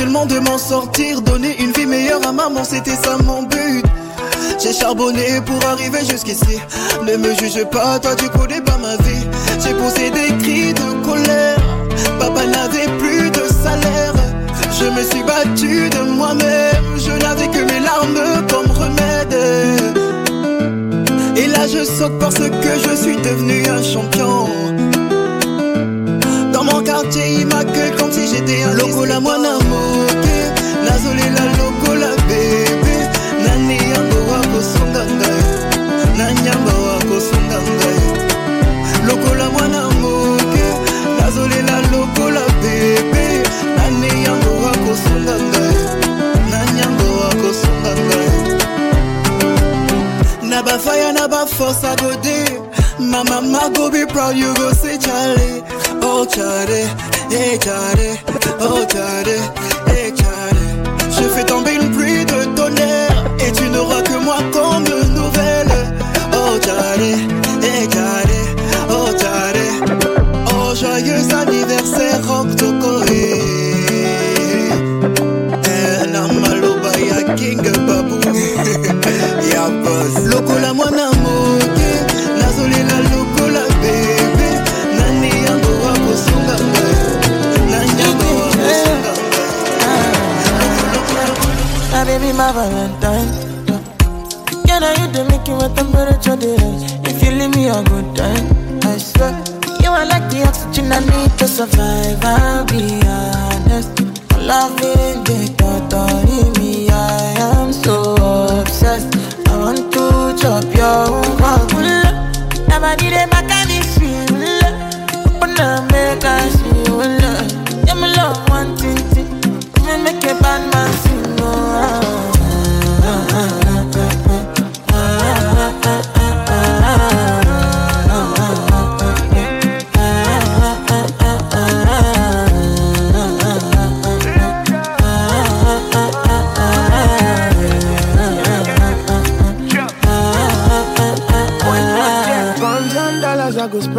de 0.09 0.39
m'en 0.39 0.57
sortir 0.57 1.21
Donner 1.21 1.55
une 1.61 1.71
vie 1.71 1.85
meilleure 1.85 2.25
à 2.27 2.31
maman 2.31 2.63
c'était 2.63 2.95
ça 2.95 3.17
mon 3.23 3.43
but. 3.43 3.85
J'ai 4.61 4.73
charbonné 4.73 5.39
pour 5.45 5.63
arriver 5.69 5.99
jusqu'ici. 5.99 6.59
Ne 7.05 7.15
me 7.17 7.33
juge 7.35 7.63
pas 7.65 7.99
toi 7.99 8.15
tu 8.15 8.27
connais 8.29 8.61
pas 8.61 8.77
ma 8.77 8.95
vie. 9.03 9.27
J'ai 9.63 9.73
poussé 9.73 10.09
des 10.09 10.35
cris 10.43 10.73
de 10.73 11.05
colère. 11.05 11.57
Papa 12.19 12.45
n'avait 12.47 12.87
plus 12.97 13.29
de 13.29 13.43
salaire. 13.63 14.13
Je 14.79 14.85
me 14.85 15.03
suis 15.03 15.23
battu 15.23 15.89
de 15.89 16.11
moi-même. 16.11 16.85
Je 16.97 17.11
n'avais 17.23 17.47
que 17.47 17.59
mes 17.59 17.79
larmes 17.79 18.47
comme 18.49 18.71
remède. 18.71 19.37
Et 21.37 21.47
là 21.47 21.67
je 21.67 21.83
saute 21.83 22.17
parce 22.19 22.35
que 22.35 22.71
je 22.83 22.95
suis 22.95 23.17
devenu 23.17 23.63
un 23.67 23.83
champion 23.83 24.47
quartier, 27.01 27.39
ils 27.39 27.47
m'accueillent 27.47 27.95
comme 27.97 28.11
si 28.11 28.27
j'étais 28.27 28.63
un 28.63 28.73
loco 28.73 29.05
la 29.05 29.19
moine 29.19 29.41
moqué. 29.41 30.28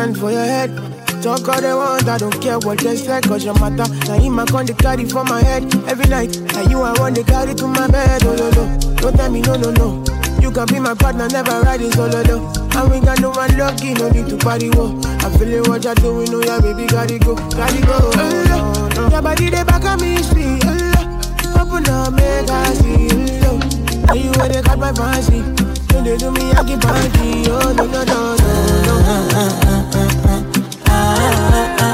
I 0.01 0.05
spend 0.05 0.19
for 0.19 0.31
your 0.31 0.45
head. 0.45 0.71
Talk 1.23 1.47
all 1.47 1.61
they 1.61 1.75
want, 1.75 2.09
I 2.09 2.17
don't 2.17 2.41
care 2.41 2.59
what 2.59 2.79
they 2.79 2.97
say, 2.97 3.21
cause 3.21 3.45
your 3.45 3.53
matter. 3.61 3.85
Now 4.09 4.17
him 4.17 4.39
I 4.39 4.47
con 4.47 4.65
the 4.65 4.73
carry 4.73 5.05
for 5.05 5.25
my 5.25 5.43
head 5.43 5.69
every 5.85 6.09
night. 6.09 6.41
Now 6.57 6.63
you 6.63 6.81
I 6.81 6.99
want 6.99 7.17
the 7.17 7.25
carry 7.25 7.55
to 7.55 7.67
my 7.67 7.87
bed, 7.87 8.25
oh 8.25 8.35
no 8.35 8.49
no. 8.57 8.97
Don't 8.97 9.15
tell 9.15 9.31
me 9.31 9.43
no 9.43 9.57
no 9.57 9.71
no. 9.73 10.05
You 10.41 10.51
can 10.51 10.65
be 10.73 10.81
my 10.81 10.95
partner, 10.95 11.29
never 11.29 11.61
ride 11.61 11.83
it 11.83 11.93
oh, 11.99 12.09
solo 12.09 12.23
though. 12.23 12.81
And 12.81 12.91
we 12.91 13.05
got 13.05 13.21
no 13.21 13.29
one 13.29 13.53
lucky, 13.59 13.93
no 13.93 14.09
need 14.09 14.31
to 14.31 14.39
party 14.39 14.71
wo. 14.71 14.97
I'm 15.21 15.37
feeling 15.37 15.69
what 15.69 15.85
you're 15.85 15.95
doing, 15.97 16.33
oh 16.33 16.41
yeah, 16.49 16.61
baby, 16.65 16.87
gotta 16.87 17.19
go, 17.19 17.37
gotta 17.53 17.81
go. 17.85 18.01
Oh, 18.01 18.89
no, 18.97 19.05
no. 19.05 19.09
Your 19.13 19.21
body 19.21 19.51
they 19.51 19.65
back 19.65 19.85
on 19.85 20.01
me, 20.01 20.17
speed. 20.23 20.65
Oh, 20.65 21.61
open 21.61 21.85
up, 21.93 22.17
make 22.17 22.49
I 22.49 22.73
see. 22.73 23.45
Oh, 23.45 23.61
now 24.09 24.15
you 24.17 24.33
where 24.41 24.49
they 24.49 24.63
got 24.63 24.79
my 24.79 24.95
fancy. 24.97 25.45
When 25.93 26.05
they 26.05 26.17
do 26.17 26.33
me, 26.33 26.53
I 26.57 26.65
keep 26.65 26.81
party. 26.81 27.45
Oh 27.53 27.75
no 27.77 27.85
no 27.85 28.01
no 28.01 28.37
no 28.41 29.37
no. 29.37 29.60
She 31.81 31.87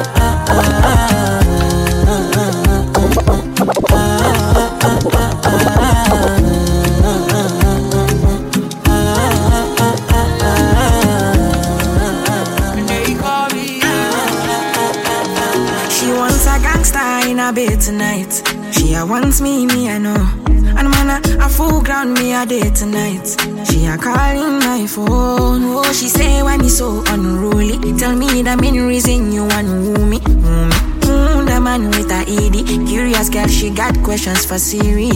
wants 16.12 16.46
a 16.46 16.58
gangster 16.58 17.28
in 17.28 17.38
a 17.38 17.52
bed 17.52 17.80
tonight. 17.80 18.42
She 18.72 18.94
wants 18.94 19.40
me, 19.40 19.66
me, 19.66 19.88
I 19.88 19.98
know. 19.98 20.45
And 20.78 20.90
man, 20.90 21.08
a, 21.40 21.46
a 21.46 21.48
full 21.48 21.82
ground 21.82 22.14
me 22.14 22.32
a 22.34 22.44
day 22.44 22.70
tonight. 22.70 23.26
She 23.66 23.86
a 23.86 23.96
calling 23.96 24.58
my 24.60 24.86
phone. 24.86 25.62
Oh, 25.64 25.92
she 25.92 26.08
say 26.08 26.42
why 26.42 26.56
me 26.58 26.68
so 26.68 27.02
unruly. 27.08 27.78
Tell 27.98 28.14
me 28.14 28.42
the 28.42 28.56
main 28.56 28.80
reason 28.86 29.32
you 29.32 29.44
want 29.44 29.68
woo 29.68 30.06
me, 30.06 30.18
woo 30.18 30.66
me. 30.68 30.96
Mm, 31.06 31.46
the 31.46 31.60
man 31.60 31.88
with 31.90 32.10
a 32.10 32.24
ED. 32.26 32.86
Curious 32.88 33.28
girl, 33.30 33.46
she 33.46 33.70
got 33.70 33.96
questions 34.02 34.44
for 34.44 34.58
Siri. 34.58 35.08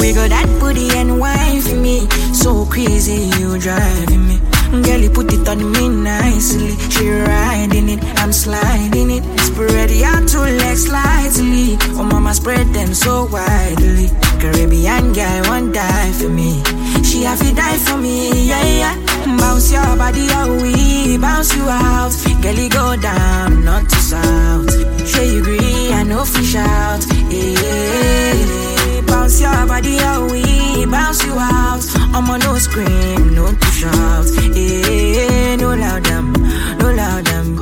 We 0.00 0.12
got 0.14 0.30
that 0.30 0.46
booty 0.60 0.88
and 0.96 1.18
for 1.62 1.74
me. 1.76 2.08
So 2.32 2.64
crazy, 2.66 3.28
you 3.38 3.58
driving 3.58 4.26
me. 4.26 4.40
Girl, 4.70 5.00
you 5.00 5.10
put 5.10 5.32
it 5.32 5.48
on 5.48 5.72
me 5.72 5.88
nicely. 5.88 6.76
She 6.90 7.08
riding 7.08 7.88
it, 7.88 8.04
I'm 8.20 8.32
sliding 8.32 9.10
it. 9.10 9.24
Spread 9.40 9.90
your 9.90 10.26
two 10.26 10.44
legs 10.60 10.84
slightly. 10.84 11.76
Oh, 11.98 12.04
mama, 12.04 12.34
spread 12.34 12.66
them 12.68 12.94
so 12.94 13.26
widely. 13.26 14.10
Caribbean 14.38 15.12
girl, 15.12 15.42
won't 15.48 15.74
die 15.74 16.12
for 16.12 16.28
me. 16.28 16.62
She 17.02 17.22
have 17.24 17.38
to 17.40 17.52
die 17.54 17.78
for 17.78 17.96
me, 17.98 18.46
yeah, 18.48 18.64
yeah. 18.64 19.36
Bounce 19.36 19.72
your 19.72 19.96
body, 19.96 20.26
oh, 20.30 20.58
we 20.62 21.18
bounce 21.18 21.54
you 21.56 21.68
out. 21.68 22.12
Girl, 22.42 22.54
you 22.54 22.68
go 22.68 22.96
down, 22.96 23.64
not 23.64 23.88
to 23.88 23.96
south. 23.96 25.08
Sure 25.08 25.24
you 25.24 25.40
agree, 25.42 25.92
I 25.92 26.02
know 26.04 26.24
fish 26.24 26.54
out. 26.54 27.04
Yeah, 27.30 29.00
bounce 29.06 29.40
your 29.40 29.66
body, 29.66 29.96
oh, 30.00 30.28
we 30.30 30.86
bounce 30.86 31.24
you 31.24 31.32
out. 31.34 31.82
I'm 32.14 32.30
on 32.30 32.40
no 32.40 32.56
scream, 32.58 33.34
no 33.34 33.50
to 33.52 33.66
shout. 33.66 34.26
Yeah, 34.54 35.56
no 35.56 35.74
loud 35.74 36.04
them, 36.04 36.32
no 36.78 36.92
loud 36.92 37.24
them. 37.26 37.56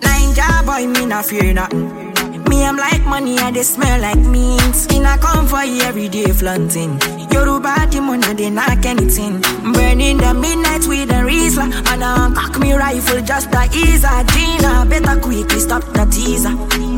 Ninja 0.00 0.64
boy, 0.66 0.86
me 0.86 1.06
not 1.06 1.24
fear 1.24 1.52
nothing. 1.54 2.13
Me, 2.54 2.64
I'm 2.64 2.76
like 2.76 3.04
money, 3.04 3.36
and 3.38 3.56
they 3.56 3.62
smell 3.62 4.00
like 4.00 4.18
mint. 4.18 4.92
In 4.92 5.04
a 5.04 5.18
come 5.18 5.46
for 5.46 5.64
you 5.64 5.82
every 5.82 6.08
day 6.08 6.30
flaunting. 6.32 7.00
Yoruba 7.32 7.88
demon, 7.90 8.20
they 8.36 8.50
knock 8.50 8.84
anything. 8.86 9.40
Burning 9.72 10.18
the 10.18 10.32
midnight 10.34 10.86
with 10.86 11.10
a 11.10 11.20
Riesler. 11.28 11.68
And 11.90 12.04
I 12.04 12.32
cock 12.34 12.58
me 12.60 12.72
rifle 12.74 13.22
just 13.22 13.50
to 13.50 13.62
ease 13.74 14.04
a 14.04 14.24
Gina. 14.32 14.86
Better 14.88 15.20
quickly 15.20 15.58
stop 15.58 15.82
the 15.94 16.04
teaser. 16.06 16.54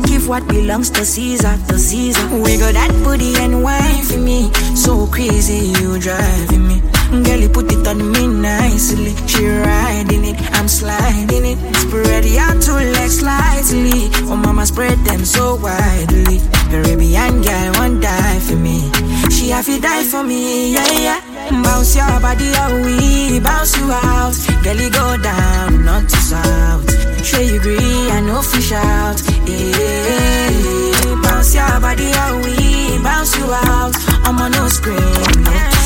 Give 0.07 0.27
what 0.27 0.47
belongs 0.47 0.91
to 0.91 1.03
Caesar, 1.03 1.57
to 1.69 1.79
Caesar. 1.79 2.27
We 2.37 2.57
got 2.57 2.73
that 2.73 2.91
booty 3.03 3.35
and 3.37 3.63
wine 3.63 4.03
for 4.03 4.17
me. 4.17 4.53
So 4.75 5.07
crazy, 5.07 5.73
you 5.79 5.99
driving 5.99 6.67
me. 6.67 6.96
Girl, 7.09 7.39
you 7.39 7.49
put 7.49 7.71
it 7.71 7.87
on 7.87 8.11
me 8.11 8.27
nicely. 8.27 9.15
She 9.27 9.47
riding 9.47 10.25
it, 10.25 10.37
I'm 10.53 10.67
sliding 10.67 11.45
it. 11.45 11.57
Spread 11.77 12.25
your 12.25 12.53
two 12.59 12.73
legs 12.73 13.19
slightly. 13.19 14.11
Oh, 14.27 14.35
mama, 14.35 14.65
spread 14.65 14.97
them 15.05 15.23
so 15.23 15.55
widely. 15.55 16.41
Caribbean 16.69 17.41
girl 17.41 17.71
won't 17.79 18.01
die 18.01 18.39
for 18.39 18.55
me. 18.55 18.91
She 19.31 19.49
have 19.49 19.65
to 19.65 19.79
die 19.79 20.03
for 20.03 20.23
me, 20.23 20.73
yeah, 20.73 20.91
yeah. 20.91 21.21
Bounce 21.63 21.95
your 21.95 22.19
body, 22.19 22.51
oh, 22.55 22.83
we 22.83 23.39
bounce 23.39 23.77
you 23.77 23.89
out. 23.89 24.35
Girl, 24.63 24.75
you 24.75 24.89
go 24.91 25.17
down, 25.23 25.85
not 25.85 26.09
to 26.09 26.17
south. 26.17 27.25
Sure 27.25 27.41
you 27.41 27.55
agree, 27.59 28.11
I 28.11 28.19
know 28.19 28.41
fish 28.41 28.73
out. 28.73 29.21
Yeah, 29.47 31.21
bounce 31.23 31.55
your 31.55 31.79
body, 31.79 32.11
oh, 32.13 32.41
we 32.43 33.01
bounce 33.01 33.37
you 33.37 33.45
out. 33.45 33.95
I'm 34.27 34.37
on 34.39 34.51
no 34.51 34.67
scream, 34.67 35.43
no 35.43 35.76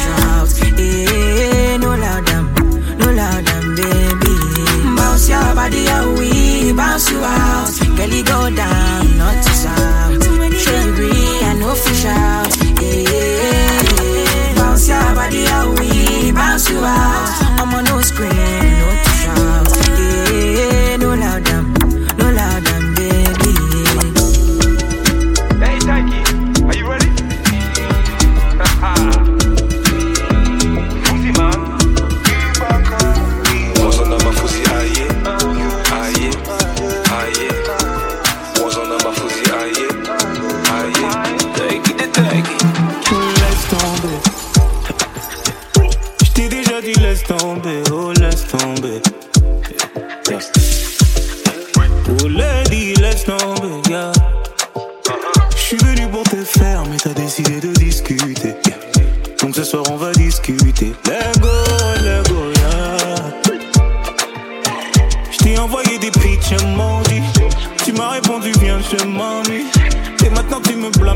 to 0.82 1.78
no 1.80 1.90
loud 1.96 2.26
them, 2.26 2.46
no 2.98 3.08
loud 3.12 3.46
them, 3.46 3.76
baby. 3.76 4.34
Bounce 4.98 5.30
your 5.30 5.56
body, 5.56 5.86
oh, 5.90 6.16
we 6.18 6.74
bounce 6.74 7.10
you 7.12 7.20
out. 7.24 7.72
Girl, 7.98 8.10
you 8.10 8.24
go 8.24 8.40
down, 8.56 9.18
not 9.18 9.36
to 9.44 9.52
south. 9.64 10.28
Agree, 10.72 11.40
I 11.50 11.54
know 11.60 11.74
fish 11.76 12.06
out. 12.06 12.52
Yeah, 12.82 14.56
bounce 14.56 14.88
your 14.88 15.16
body, 15.16 15.44
oh, 15.58 15.76
we 15.80 16.32
bounce 16.32 16.70
you 16.70 16.80
out. 16.80 17.60
I'm 17.60 17.74
on 17.76 17.84
no 17.86 18.02
scream, 18.02 18.32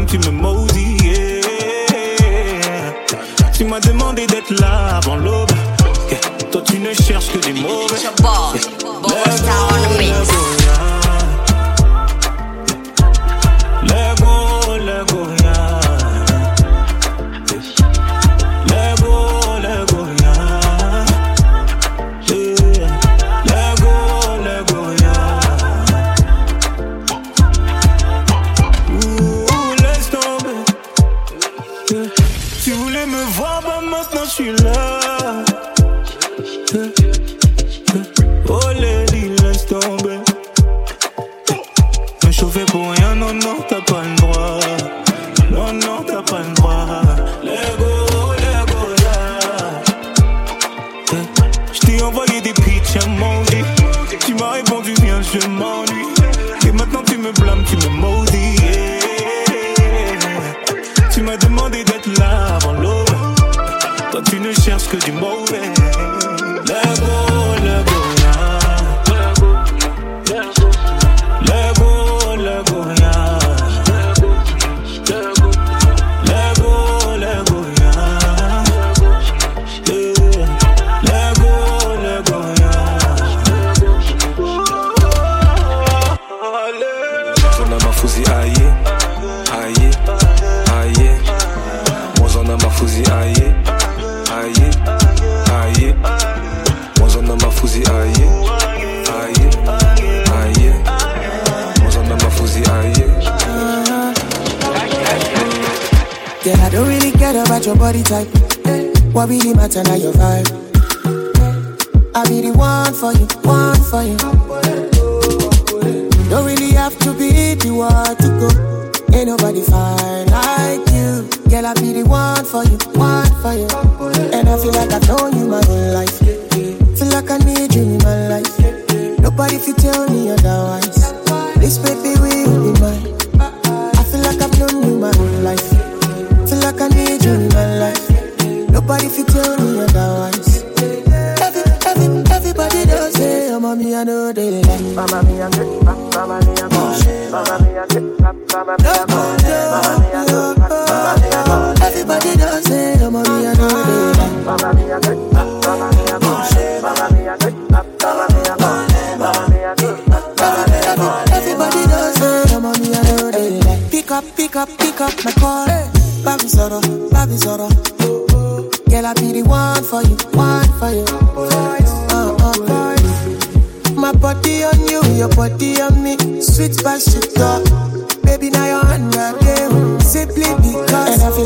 tu 0.07 0.19
me 0.19 0.74
que 64.87 64.97
du 64.97 65.11
mauvais. 65.11 65.74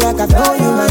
Like 0.03 0.19
I've 0.19 0.33
you 0.55 0.71
my 0.71 0.87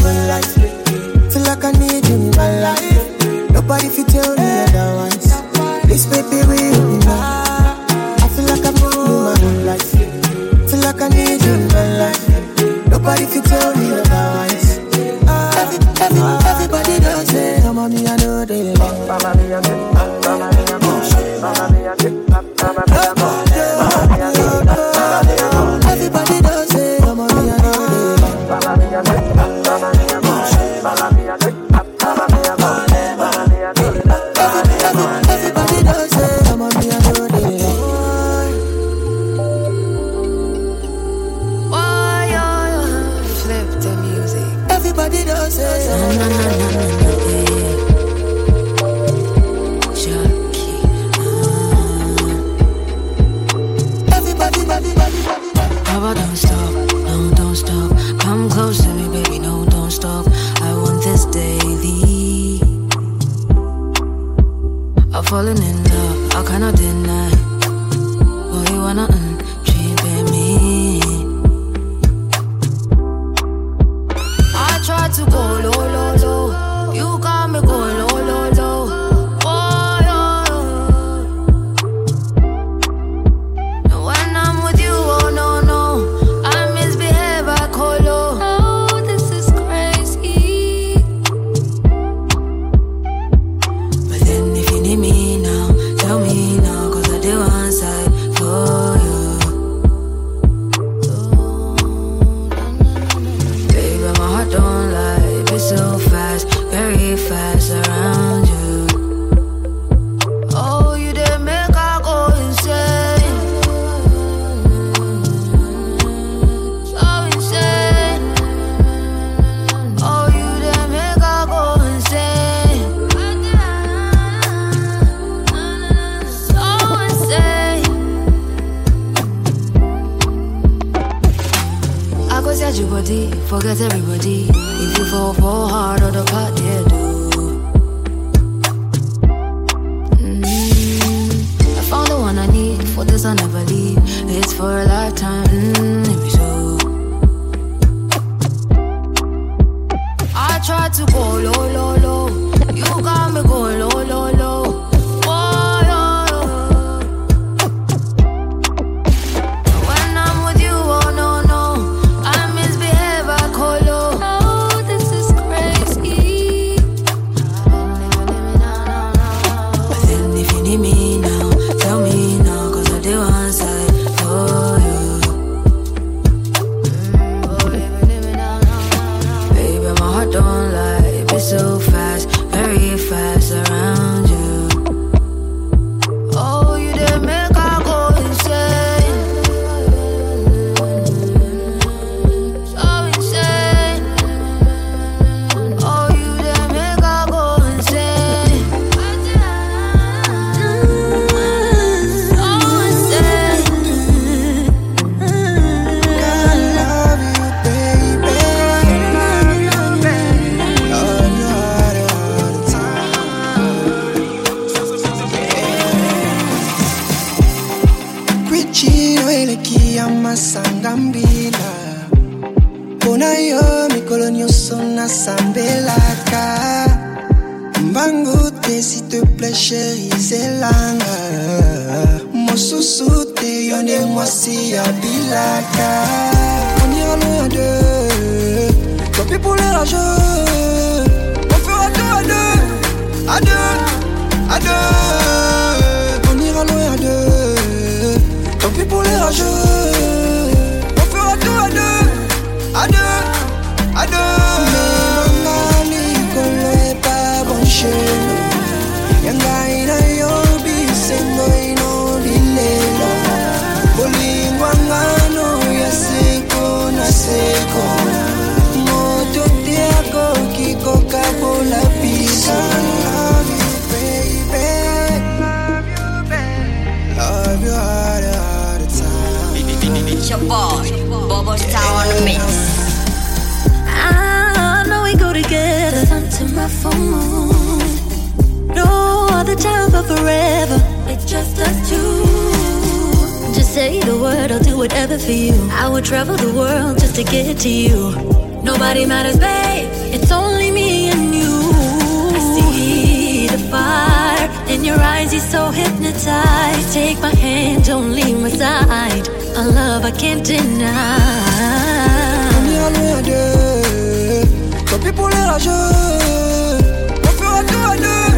On 315.67 317.27
fera 317.37 317.63
tout 317.63 317.91
à 317.91 317.97
deux, 317.97 318.31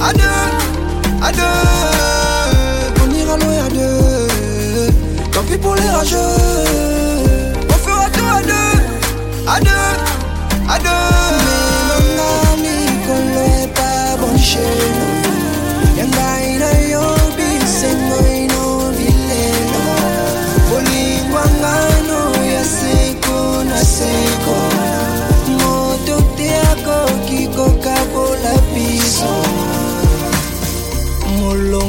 à 0.00 0.12
deux, 0.12 0.22
à 1.22 1.32
deux. 1.32 1.42
On 3.00 3.14
ira 3.14 3.36
loin 3.36 3.66
à 3.66 3.68
deux. 3.70 4.92
Tant 5.30 5.42
pis 5.44 5.58
pour 5.58 5.76
les 5.76 5.88
rageux. 5.88 6.47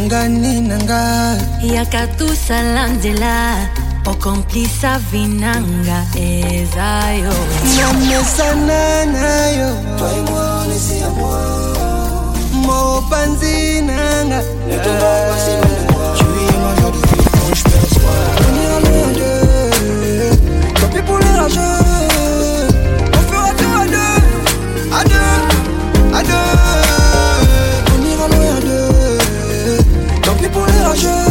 ngani 0.09 0.61
na 0.65 0.77
nga 0.85 1.03
yaka 1.61 2.09
tosala 2.17 2.83
nzela 2.93 3.35
okomplisa 4.11 4.91
vinanga 5.09 5.99
eza 6.17 7.13
yo 7.21 7.35
namesana 7.77 8.81
na 9.13 9.29
yo 9.59 9.69
mopanzi 12.65 13.81
nanga. 13.85 14.41
Tant 20.81 21.03
pour 21.05 21.19
les. 21.19 21.39
chargé 30.95 31.28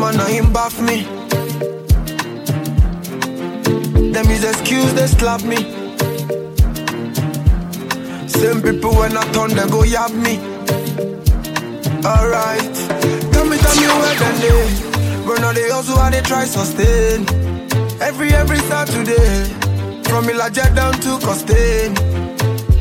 man, 0.00 0.20
I 0.20 0.30
him 0.30 0.46
baff 0.46 0.80
me. 0.80 1.02
Them 4.12 4.26
is 4.30 4.44
excuse, 4.44 4.92
they 4.94 5.06
slap 5.06 5.42
me. 5.42 5.56
Same 8.28 8.62
people 8.62 8.94
when 8.94 9.16
I 9.16 9.24
turn, 9.32 9.50
they 9.50 9.66
go 9.68 9.82
yab 9.82 10.12
me. 10.14 10.38
Alright, 12.04 12.74
tell 13.32 13.46
me, 13.46 13.56
tell 13.58 13.76
me 13.76 13.86
where 14.00 14.16
them 14.20 14.36
they. 14.40 14.86
When 15.26 15.44
all 15.44 15.54
they 15.54 15.68
hustle, 15.70 15.98
how 15.98 16.10
they 16.10 16.22
try 16.22 16.44
sustain. 16.44 17.26
Every, 18.00 18.30
every 18.32 18.58
Saturday. 18.70 19.44
From 20.04 20.24
Ilaja 20.26 20.74
down 20.74 20.92
to 20.94 21.18
Costain. 21.18 21.92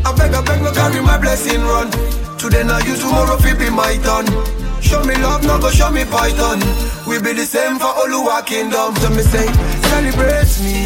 I 0.05 0.15
beg, 0.15 0.33
I 0.33 0.41
beg, 0.45 0.61
no 0.61 0.71
carry 0.71 1.01
my 1.01 1.17
blessing 1.17 1.61
run. 1.61 1.89
Today, 2.37 2.63
now 2.63 2.77
you 2.79 2.95
tomorrow, 2.95 3.37
fi 3.37 3.53
be 3.55 3.69
my 3.69 3.97
turn. 3.97 4.64
Show 4.85 5.03
me 5.03 5.15
love, 5.15 5.43
no 5.43 5.57
go 5.59 5.69
show 5.71 5.89
me 5.91 6.05
python. 6.05 6.59
We 7.07 7.19
be 7.19 7.33
the 7.33 7.45
same 7.45 7.77
for 7.79 7.91
Oluwa 8.01 8.45
kingdom. 8.45 8.95
So 8.97 9.09
me 9.09 9.23
say, 9.23 9.47
celebrate 9.89 10.59
me. 10.63 10.85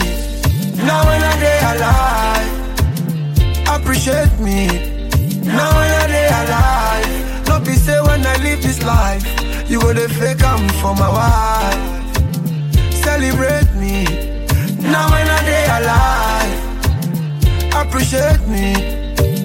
Now 0.86 1.04
when 1.06 1.22
I 1.22 1.40
day 1.40 1.60
alive, 1.72 2.50
appreciate 3.76 4.40
me. 4.40 4.68
Now 5.44 5.70
when 5.78 5.92
I 6.02 6.08
day 6.08 6.30
alive, 6.42 7.48
no 7.48 7.60
be 7.60 7.74
say 7.76 8.00
when 8.02 8.26
I 8.26 8.38
live 8.44 8.62
this 8.62 8.82
life, 8.84 9.24
you 9.70 9.80
go 9.82 9.94
the 9.94 10.08
fake 10.10 10.42
am 10.44 10.68
for 10.82 10.96
my 10.96 11.10
wife. 11.10 11.84
Celebrate 13.04 13.72
me. 13.76 14.06
Now 14.82 15.10
when 15.12 15.28
I 15.28 15.42
day 15.52 15.66
alive, 15.80 16.56
appreciate 17.88 18.48
me. 18.48 18.74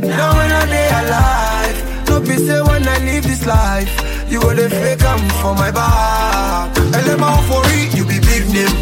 Now 0.00 0.36
when 0.36 0.50
I 0.52 0.66
day 0.66 0.88
alive, 1.02 2.08
no 2.08 2.20
be 2.20 2.36
say 2.36 2.60
when 2.62 2.86
I 2.86 2.98
live 2.98 3.24
this 3.24 3.44
life, 3.46 3.90
you 4.28 4.40
go 4.40 4.54
the 4.54 4.68
fake 4.70 5.02
am 5.02 5.20
for 5.40 5.54
my 5.54 5.70
back. 5.70 6.72
Elema 6.96 7.36
for 7.48 7.62
it, 7.74 7.94
you 7.96 8.04
be 8.04 8.18
big 8.20 8.44
name. 8.52 8.74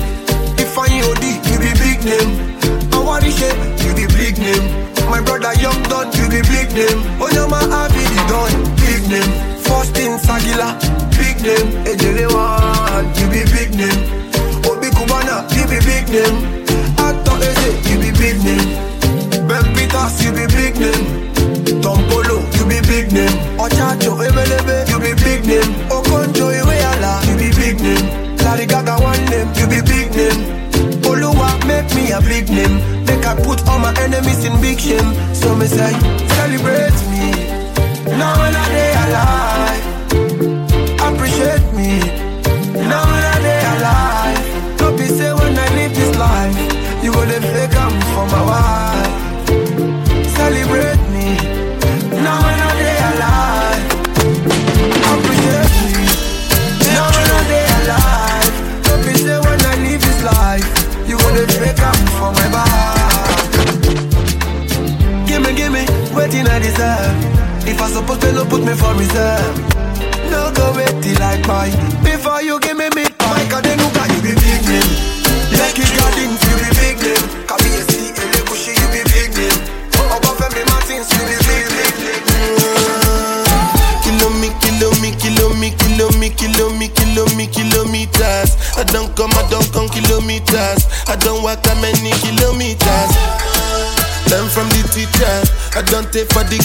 If 0.58 0.76
I 0.78 0.88
OD, 1.02 1.24
you 1.48 1.58
be 1.58 1.72
big 1.78 2.00
name. 2.04 2.30
Awarishe, 2.92 3.50
you 3.84 3.92
be 3.94 4.06
big 4.14 4.38
name. 4.38 4.64
My 5.10 5.20
brother 5.20 5.52
Young 5.60 5.82
Don, 5.84 6.06
you 6.16 6.28
be 6.28 6.40
big 6.48 6.72
name. 6.72 7.00
Onyama 7.20 7.60
Abidi 7.68 8.20
Don, 8.28 8.52
big 8.80 9.02
name. 9.10 9.32
First 9.66 9.96
in 9.98 10.16
Sagila, 10.18 10.78
big 11.16 11.36
name. 11.42 11.68
Ejele 11.84 12.26
One, 12.32 13.06
you 13.18 13.26
be 13.28 13.42
big 13.52 13.74
name. 13.74 14.00
Obi 14.68 14.88
Cubana, 14.94 15.44
you 15.56 15.64
be 15.68 15.78
big 15.84 16.08
name. 16.08 16.64
Ato 16.98 17.34
Eze, 17.42 17.70
you 17.90 17.98
be 17.98 18.10
big 18.16 18.36
name. 18.44 18.68
Ben 19.48 19.64
Peters, 19.74 20.22
you 20.24 20.30
be 20.32 20.46
big 20.54 20.78
name. 20.78 21.82
Tom 21.82 21.98
Polo, 22.08 22.21
you 22.62 22.68
be 22.68 22.80
big 22.86 23.12
name. 23.12 23.34
Ochacho, 23.58 24.14
Ebelebe, 24.22 24.88
you 24.88 24.98
be 24.98 25.12
big 25.22 25.44
name. 25.46 25.70
Okonjo, 25.90 26.50
Iweala, 26.54 27.12
you 27.26 27.36
be 27.36 27.50
big 27.56 27.80
name. 27.80 28.36
Larry 28.38 28.66
Gaga, 28.66 28.96
one 29.02 29.24
name, 29.26 29.48
you 29.56 29.66
be 29.66 29.80
big 29.82 30.10
name. 30.14 30.40
Oluwa, 31.02 31.48
make 31.66 31.92
me 31.94 32.12
a 32.12 32.20
big 32.20 32.48
name. 32.48 32.76
Make 33.06 33.26
I 33.26 33.34
put 33.42 33.66
all 33.68 33.78
my 33.78 33.92
enemies 34.00 34.44
in 34.44 34.60
big 34.60 34.78
shame. 34.78 35.12
So 35.34 35.54
me 35.56 35.66
say, 35.66 35.92
celebrate 36.38 36.98
me. 37.10 37.32
Now 38.18 38.38
when 38.38 38.54
I 38.54 38.68
day 38.68 38.92
alive, 39.02 39.51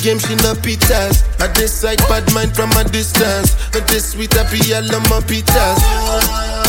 game, 0.08 0.20
she 0.20 0.36
no 0.40 0.56
pitas. 0.56 1.28
I 1.44 1.52
decide 1.52 2.00
bad 2.08 2.24
mind 2.34 2.56
from 2.56 2.72
a 2.80 2.84
distance. 2.88 3.52
But 3.76 3.88
this 3.88 4.16
sweet 4.16 4.32
happy 4.32 4.64
yellow 4.64 5.04
my 5.12 5.20
pitas. 5.28 5.80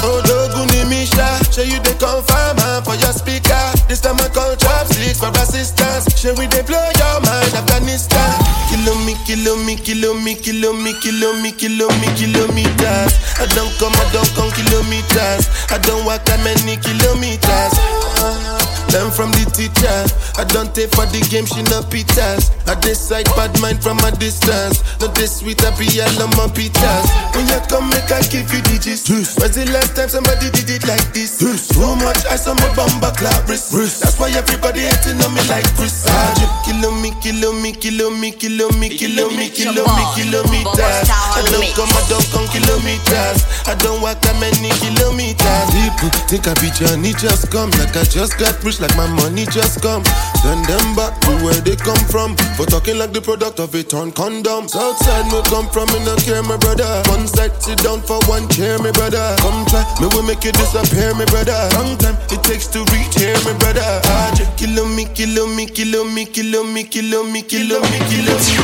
Oh, 0.02 0.18
Doguni 0.26 0.82
Misha, 0.90 1.26
show 1.54 1.62
you 1.62 1.78
the 1.86 1.94
confirm 2.02 2.58
for 2.82 2.98
your 2.98 3.14
speaker. 3.14 3.62
This 3.86 4.00
time 4.02 4.18
I 4.18 4.28
call 4.34 4.56
chopsticks 4.58 5.22
for 5.22 5.30
assistance. 5.38 6.10
Show 6.18 6.34
we 6.34 6.50
they 6.50 6.66
blow 6.66 6.82
your 6.98 7.18
mind, 7.22 7.54
Afghanistan. 7.54 8.34
Kilo 8.70 8.98
me, 9.06 9.14
kilo 9.22 9.54
me, 9.62 9.76
kilo 9.78 10.14
me, 10.18 10.34
kilo 10.34 10.74
me, 10.74 10.92
kilo 10.98 11.30
me, 11.38 11.52
kilo 11.54 11.86
me, 12.02 12.08
kilometers. 12.18 13.12
I 13.38 13.46
don't 13.54 13.70
come, 13.78 13.94
I 13.94 14.06
don't 14.10 14.30
come 14.34 14.50
kilometers. 14.50 15.46
I 15.70 15.78
don't 15.86 16.02
walk 16.02 16.26
that 16.26 16.42
many 16.42 16.74
kilometers. 16.82 18.57
Learn 18.92 19.10
from 19.12 19.30
the 19.36 19.44
teacher. 19.52 19.98
I 20.40 20.44
don't 20.48 20.72
take 20.72 20.88
for 20.96 21.04
the 21.10 21.20
game, 21.28 21.44
she 21.44 21.60
no 21.68 21.84
pitas. 21.92 22.52
I 22.64 22.74
decide 22.80 23.28
bad 23.36 23.52
mind 23.60 23.82
from 23.82 23.98
a 24.00 24.10
distance. 24.16 24.80
Not 25.00 25.14
this 25.14 25.40
sweet, 25.40 25.60
I 25.64 25.70
be 25.76 25.88
all 26.00 26.24
on 26.24 26.30
my 26.40 26.48
pitas. 26.48 27.04
When 27.36 27.44
you 27.48 27.60
come, 27.68 27.90
make 27.92 28.08
I 28.08 28.24
give 28.32 28.48
you 28.48 28.62
digits. 28.64 29.08
When's 29.36 29.56
the 29.56 29.68
last 29.72 29.92
time 29.96 30.08
somebody 30.08 30.48
did 30.50 30.68
it 30.72 30.84
like 30.88 31.04
this? 31.12 31.36
Too 31.38 31.94
much 32.00 32.24
ice 32.32 32.48
on 32.48 32.56
my 32.56 32.70
bumper 32.74 33.12
clap 33.16 33.48
wrist. 33.48 33.72
That's 33.72 34.16
why 34.16 34.32
everybody 34.32 34.88
hating 34.88 35.20
on 35.20 35.32
me 35.36 35.42
like 35.52 35.68
Chris. 35.76 36.06
Ah, 36.08 36.64
Kilo 36.64 36.90
me, 36.92 37.12
kilo 37.20 37.52
me, 37.52 37.72
kilo 37.72 38.10
me, 38.10 38.32
kilo 38.32 38.68
me, 38.72 38.88
kilo 38.88 39.28
me, 39.36 39.48
kilo 39.52 39.84
me, 39.84 40.04
kilometers. 40.16 41.08
I 41.08 41.44
don't 41.50 41.68
come, 41.76 41.92
I 41.92 42.02
don't 42.08 42.28
come 42.32 42.48
kilometers. 42.48 43.44
I 43.68 43.74
don't 43.84 44.00
walk 44.00 44.20
that 44.24 44.36
many 44.40 44.72
kilometers. 44.80 45.68
People 45.76 46.10
think 46.28 46.48
I 46.48 46.54
be 46.60 46.70
Johnny, 46.72 47.12
just 47.12 47.50
come 47.50 47.70
like 47.76 47.96
I 47.96 48.04
just 48.04 48.38
got 48.38 48.56
rich, 48.64 48.77
like 48.80 48.96
my 48.96 49.06
money 49.22 49.46
just 49.46 49.82
come. 49.82 50.04
Send 50.42 50.64
them 50.66 50.94
back 50.94 51.18
to 51.26 51.32
where 51.42 51.60
they 51.60 51.76
come 51.76 51.98
from. 52.06 52.36
For 52.56 52.66
talking 52.66 52.98
like 52.98 53.12
the 53.12 53.20
product 53.20 53.58
of 53.58 53.74
a 53.74 53.82
torn 53.82 54.12
condom. 54.12 54.68
Southside 54.68 55.26
me 55.32 55.42
come 55.50 55.66
from, 55.68 55.86
me 55.90 55.98
no 56.04 56.14
care, 56.16 56.42
my 56.42 56.56
brother. 56.56 56.86
One 57.10 57.26
side, 57.26 57.54
sit 57.62 57.78
down 57.82 58.00
for 58.02 58.18
one 58.30 58.48
chair, 58.48 58.78
my 58.78 58.90
brother. 58.92 59.34
Come 59.42 59.66
try, 59.66 59.82
me 60.00 60.06
will 60.14 60.22
make 60.22 60.44
you 60.44 60.52
disappear, 60.52 61.14
my 61.14 61.26
brother. 61.26 61.58
Long 61.74 61.98
time 61.98 62.16
it 62.30 62.42
takes 62.46 62.66
to 62.74 62.86
reach 62.94 63.14
here, 63.18 63.36
my 63.42 63.54
brother. 63.58 63.82
Ah, 63.82 64.30
just 64.36 64.54
kilo 64.56 64.86
me, 64.86 65.06
kilo 65.10 65.46
me, 65.46 65.66
kilo 65.66 66.04
me, 66.04 66.24
kilo 66.24 66.62
me, 66.62 66.84
kilo 66.84 67.24
me, 67.24 67.42
kilo 67.42 67.82
me, 67.82 67.98
kilometers. 68.06 68.54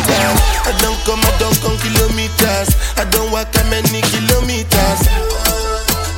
I 0.67 0.73
don't 0.79 0.99
come, 1.03 1.23
I 1.23 1.33
don't 1.43 1.59
come 1.59 1.77
kilometers. 1.83 2.71
I 2.99 3.05
don't 3.11 3.31
walk 3.33 3.51
that 3.53 3.67
many 3.67 4.01
kilometers. 4.15 5.64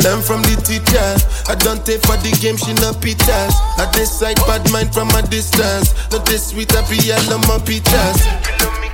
Learn 0.07 0.23
from 0.23 0.41
the 0.43 0.55
teacher. 0.63 1.03
I 1.51 1.57
don't 1.57 1.85
take 1.85 2.01
for 2.03 2.17
the 2.23 2.31
game, 2.41 2.57
she 2.57 2.73
no 2.75 2.93
pitas. 2.93 3.51
I 3.77 3.91
decide 3.91 4.37
bad 4.47 4.63
mind 4.71 4.95
from 4.95 5.11
a 5.11 5.23
distance. 5.23 5.95
Not 6.13 6.25
this 6.27 6.51
sweet, 6.51 6.73
I 6.77 6.89
be 6.89 7.11
all 7.11 7.35
on 7.35 7.41
my 7.41 7.59
pitas. 7.59 8.86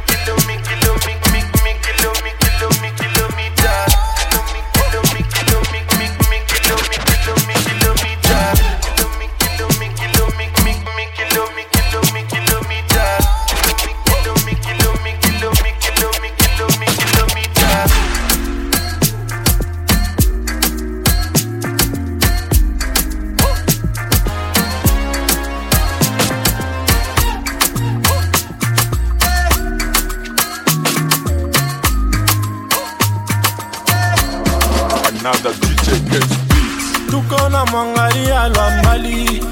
Na 37.65 37.71
mwangalia 37.71 38.49
lwa 38.49 38.71
mbali 38.71 39.43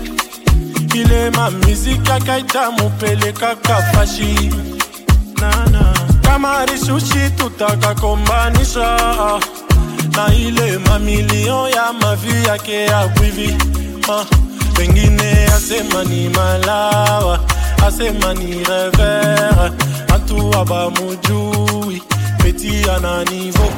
ile 0.95 1.31
mamiziki 1.31 2.11
akaita 2.13 2.71
mupeleka 2.71 3.57
fashi. 3.93 4.51
Nana. 5.41 5.95
Kama 6.23 6.67
rishushi 6.67 7.31
tutakakombanisha 7.37 8.97
na 10.17 10.35
ile 10.35 10.79
mamilio 10.79 11.69
ya 11.69 11.93
mavi 11.93 12.49
yake 12.49 12.85
ya 12.85 13.09
bwivi 13.09 13.57
Ah, 14.13 14.25
pengine 14.75 15.45
asema 15.57 16.05
ni 16.05 16.29
malawa 16.29 17.41
asemani 17.87 18.55
revere 18.65 19.73
antu 20.15 20.57
abamujui 20.59 22.03
peti 22.43 22.85
ana 22.97 23.25
nivo 23.25 23.73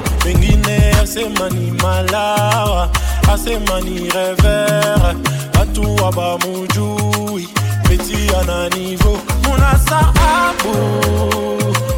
mengine 1.03 1.27
asemani 1.33 1.73
malawa 1.83 2.89
asemani 3.33 4.11
revere 4.11 5.17
antu 5.61 5.83
abamujui 6.07 7.49
peti 7.89 8.31
ana 8.41 8.69
nivo. 8.69 9.19
Muna 9.45 9.79
saabu 9.79 10.75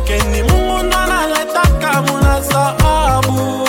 keni 0.05 0.43
mungu 0.43 0.83
ndo 0.83 0.97
analetaka 0.99 2.03
muna 2.03 2.43
saabu 2.43 3.67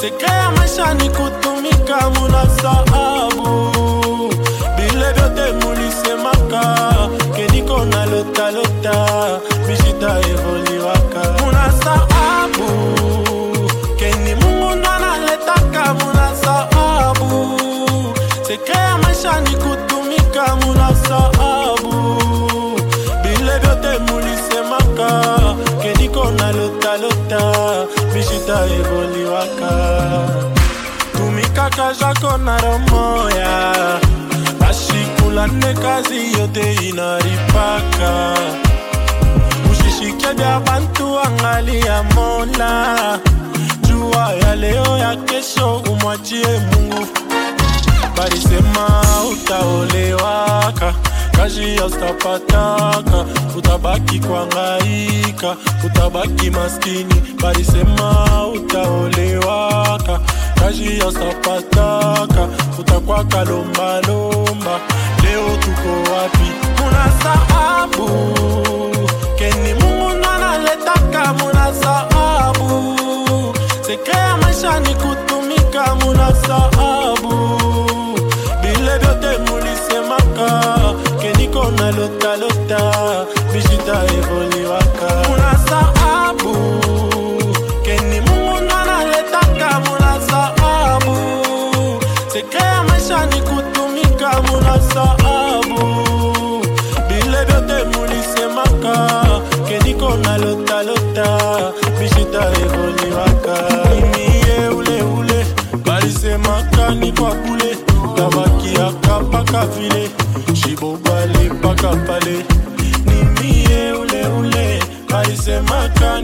sekre 0.00 0.28
ya 0.28 0.50
maisha 0.50 0.94
ni 0.94 1.10
kutumika 1.10 2.10
muna 2.10 2.46
saabu 2.62 4.34
bile 4.76 5.12
vyote 5.12 5.52
mulisemaka 5.66 6.76
keniko 7.36 7.84
na 7.84 8.06
evoliwaka 28.66 29.70
tumikaka 31.16 31.94
jako 32.00 32.36
na 32.38 32.58
romoya 32.58 33.74
bashikulane 34.60 35.74
kazi 35.74 36.32
yote 36.32 36.74
inaripaka. 36.88 38.34
Ushishike 39.72 40.32
vya 40.36 40.60
bantu 40.60 41.20
angali 41.20 41.80
ya 41.80 42.02
mola. 42.02 43.18
Jua 43.88 44.32
ya 44.42 44.54
leo 44.56 44.98
ya 44.98 45.16
kesho 45.16 45.76
umwachie 45.76 46.46
mungu. 46.58 47.06
Balisema 48.16 49.02
utaolewaka 49.32 50.94
kazi 51.40 51.76
ya 51.76 51.86
utapataka 51.86 53.24
utabaki 53.58 54.20
kwangaika 54.20 55.56
utabaki 55.86 56.50
maskini 56.50 57.14
balisema 57.42 58.26
utaolewaka. 58.54 60.20
Kazi 60.54 60.98
ya 60.98 61.08
utapataka 61.08 62.48
utakwaka 62.78 63.44
lombalomba. 63.44 64.80
Leo 65.22 65.56
tuko 65.60 66.12
wapi? 66.12 66.50
Muna 66.78 67.12
saabu 67.22 68.08
keni 69.38 69.74
mungu 69.74 70.10
nanaletaka 70.20 71.32
muna 71.34 71.74
saabu 71.82 72.96
sekre 73.86 74.14
ya 74.14 74.36
maisha 74.36 74.80
ni 74.80 74.94
kutumika 74.94 75.94
muna 75.94 76.34
saabu 76.34 77.19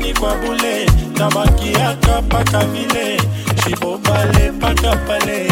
moni 0.07 0.15
kwa 0.21 0.35
bule 0.35 0.87
nabakiaka 1.19 2.23
mpaka 2.23 2.65
vile 2.65 3.21
shibobale 3.65 4.51
mpaka 4.51 4.97
pale. 4.97 5.47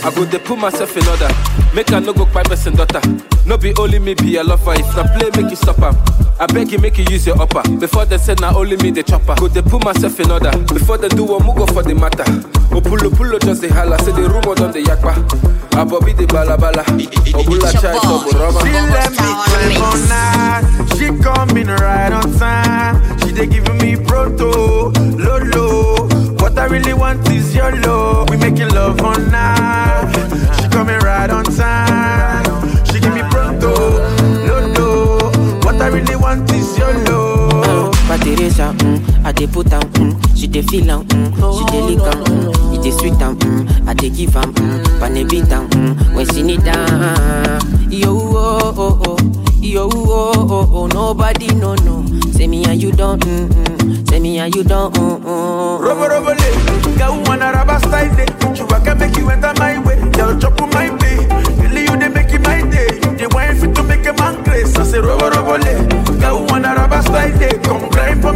I 0.00 0.10
go 0.14 0.24
dey 0.24 0.38
put 0.38 0.58
myself 0.58 0.96
in 0.96 1.06
order, 1.08 1.28
make 1.74 1.92
I 1.92 1.98
no 2.00 2.12
go 2.12 2.24
cry 2.26 2.42
person 2.44 2.74
daughter. 2.74 3.00
No 3.48 3.56
be 3.56 3.72
only 3.78 3.98
me 3.98 4.12
be 4.14 4.36
a 4.36 4.44
lover. 4.44 4.74
If 4.74 4.94
na 4.94 5.04
play, 5.16 5.30
make 5.40 5.50
you 5.50 5.56
stop 5.56 5.78
am. 5.80 5.96
I 6.38 6.46
beg 6.46 6.70
you, 6.70 6.78
make 6.78 6.98
you 6.98 7.04
use 7.08 7.26
your 7.26 7.40
upper. 7.40 7.62
Before 7.78 8.04
they 8.04 8.18
say 8.18 8.34
na 8.34 8.54
only 8.54 8.76
me 8.76 8.90
the 8.90 9.02
chopper. 9.02 9.34
Go 9.36 9.48
dey 9.48 9.62
put 9.62 9.82
myself 9.84 10.20
in 10.20 10.30
order. 10.30 10.50
Before 10.72 10.98
they 10.98 11.08
do 11.08 11.24
one, 11.24 11.42
go 11.56 11.66
for 11.66 11.82
the 11.82 11.94
matter. 11.94 12.24
Oh, 12.70 12.80
Opulo 12.80 13.08
pulo 13.10 13.38
just 13.40 13.62
the 13.62 13.68
holla. 13.72 13.98
Say 14.00 14.12
the 14.12 14.28
rumor 14.28 14.54
done 14.54 14.72
the 14.72 14.82
yakpa. 14.84 15.14
Abobi 15.80 16.14
the 16.14 16.26
balabala. 16.26 16.84
Obula 17.32 17.72
chai 17.72 17.96
so 17.98 18.20
rubber. 18.38 18.60
She 18.60 18.72
let 18.72 19.10
me 19.16 19.32
play 19.48 19.76
all 19.80 19.96
night. 20.12 20.64
She 20.98 21.06
coming 21.24 21.68
right 21.68 22.12
on 22.12 22.30
time. 22.38 23.18
She 23.20 23.32
they 23.32 23.46
giving 23.46 23.78
me 23.78 23.96
proto, 23.96 24.90
lolo. 25.16 26.06
What 26.36 26.58
I 26.58 26.66
really 26.66 26.92
want 26.92 27.26
is 27.30 27.54
your 27.56 27.72
love. 27.80 28.28
We 28.28 28.36
making 28.36 28.68
love 28.68 29.00
all 29.00 29.16
night. 29.18 30.12
She 30.60 30.68
coming 30.68 30.98
right 30.98 31.30
on 31.30 31.44
time. 31.44 31.87
I 39.28 39.32
dey 39.32 39.46
put 39.46 39.70
am, 39.72 39.82
mm, 39.92 40.36
she 40.38 40.46
dey 40.46 40.62
feel 40.62 40.90
am, 40.90 41.04
mm, 41.06 41.58
she 41.58 41.64
dey 41.70 41.82
lick 41.82 42.00
am, 42.00 42.24
mm, 42.24 42.74
it 42.78 42.82
dey 42.82 42.90
sweet 42.92 43.20
am, 43.20 43.36
mm, 43.38 43.86
I 43.88 43.92
dey 43.94 44.08
give 44.08 44.34
am, 44.36 44.54
mm, 44.54 45.00
pane 45.00 45.28
beat 45.28 45.52
am, 45.52 45.68
mm, 45.68 46.14
when 46.14 46.26
she 46.32 46.42
need 46.42 46.66
am. 46.66 47.60
Yo 47.90 48.08
oh 48.16 48.74
oh 48.76 49.02
oh, 49.06 49.18
yo 49.60 49.88
oh 49.92 50.46
oh 50.48 50.70
oh, 50.72 50.86
nobody 50.86 51.48
no 51.54 51.74
no. 51.76 52.04
Say 52.32 52.46
me 52.46 52.64
and 52.64 52.82
you 52.82 52.90
don't, 52.90 53.20
mm, 53.22 53.48
mm, 53.48 54.08
say 54.08 54.18
me 54.18 54.38
and 54.38 54.54
you 54.54 54.64
don't, 54.64 54.94
mm, 54.94 55.20
mm. 55.20 55.80
Robo 55.80 56.08
robo 56.08 56.30
le, 56.32 56.96
girl 56.96 57.22
wanna 57.26 57.52
rubber 57.52 57.78
style 57.80 58.14
day. 58.16 58.26
Chewbacca 58.56 58.98
make 58.98 59.16
you 59.16 59.28
enter 59.30 59.52
my 59.58 59.78
way, 59.84 60.00
girl 60.12 60.38
chop 60.40 60.60
on 60.62 60.70
my 60.70 60.88
day. 60.98 61.16
Really 61.62 61.82
you 61.82 61.96
they 61.98 62.08
make 62.08 62.32
it 62.32 62.40
my 62.42 62.62
day. 62.70 62.98
They 63.18 63.26
want 63.26 63.58
fit 63.58 63.74
to 63.74 63.82
make 63.82 64.06
a 64.06 64.12
man 64.14 64.42
grace. 64.44 64.74
I 64.76 64.84
say 64.84 64.98
robo 65.00 65.28
robo 65.30 65.56
le, 65.58 65.87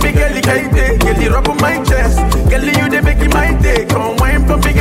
Me, 0.03 0.11
kaite. 0.41 0.99
Girl 1.01 1.33
rub 1.33 1.49
on 1.49 1.57
my 1.59 1.83
chest, 1.85 2.19
you 2.51 3.03
make 3.03 3.33
my 3.33 3.53
day. 3.63 3.87
Come 3.87 4.17
wine 4.17 4.47
for 4.47 4.57
me, 4.59 4.73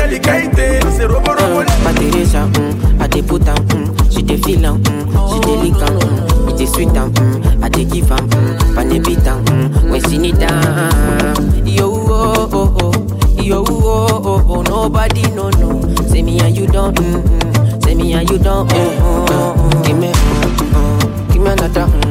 say 0.97 1.05
robo 1.05 1.33
robo. 1.33 1.63
But 1.83 1.95
Teresa, 1.95 2.49
mm, 2.53 3.01
I 3.01 3.07
dey 3.07 3.21
put 3.21 3.47
am, 3.47 3.55
mm, 3.67 4.11
she 4.13 4.21
dey 4.23 4.37
feel 4.37 4.65
am, 4.65 4.83
mm, 4.83 5.33
she 5.33 5.39
dey 5.41 5.57
lick 5.57 5.81
am, 5.81 5.99
mm, 5.99 6.57
dey 6.57 6.65
sweet 6.65 6.89
am, 6.97 7.11
mm, 7.13 7.63
I 7.63 7.69
dey 7.69 7.85
give 7.85 8.11
am, 8.11 8.27
mm, 8.29 8.75
pane 8.75 9.01
beat 9.03 9.27
am, 9.27 9.45
mm, 9.45 9.91
when 9.91 10.01
she 10.09 10.17
need 10.17 10.41
am. 10.41 11.65
Yo 11.65 11.85
oh 11.89 12.49
oh 12.51 12.75
oh, 12.81 13.41
yo 13.41 13.63
oh 13.67 14.21
oh 14.25 14.45
oh, 14.49 14.61
nobody 14.63 15.21
no 15.35 15.49
no. 15.51 15.81
Say 16.07 16.21
me 16.21 16.39
and 16.39 16.55
you 16.57 16.67
don't, 16.67 16.95
mm, 16.97 17.21
mm, 17.21 17.83
say 17.83 17.95
me 17.95 18.13
and 18.13 18.29
you 18.29 18.37
don't, 18.37 18.69
mm, 18.69 18.97
mm, 18.97 19.27
mm. 19.27 19.85
Give 19.85 19.97
me, 19.97 20.11
mm, 20.11 20.57
mm, 20.73 21.33
give 21.33 21.41
me 21.41 21.49
another, 21.51 21.85
mm, 21.87 22.10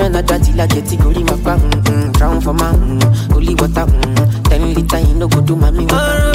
give 0.00 0.12
me 0.12 0.18
another 0.18 0.38
till 0.38 0.60
I 0.60 0.66
get 0.66 0.92
it, 0.92 0.98
go 0.98 1.10
my 1.10 1.56
mm, 1.56 1.70
mm, 1.84 2.12
drown 2.14 2.40
for 2.40 2.52
my, 2.54 2.72
holy 3.32 3.54
water, 3.54 3.86
mm, 3.86 4.48
ten 4.48 4.74
liter, 4.74 4.98
you 5.00 5.14
no 5.14 5.28
go 5.28 5.40
do 5.40 5.56
mommy 5.56 5.84
water. 5.86 6.32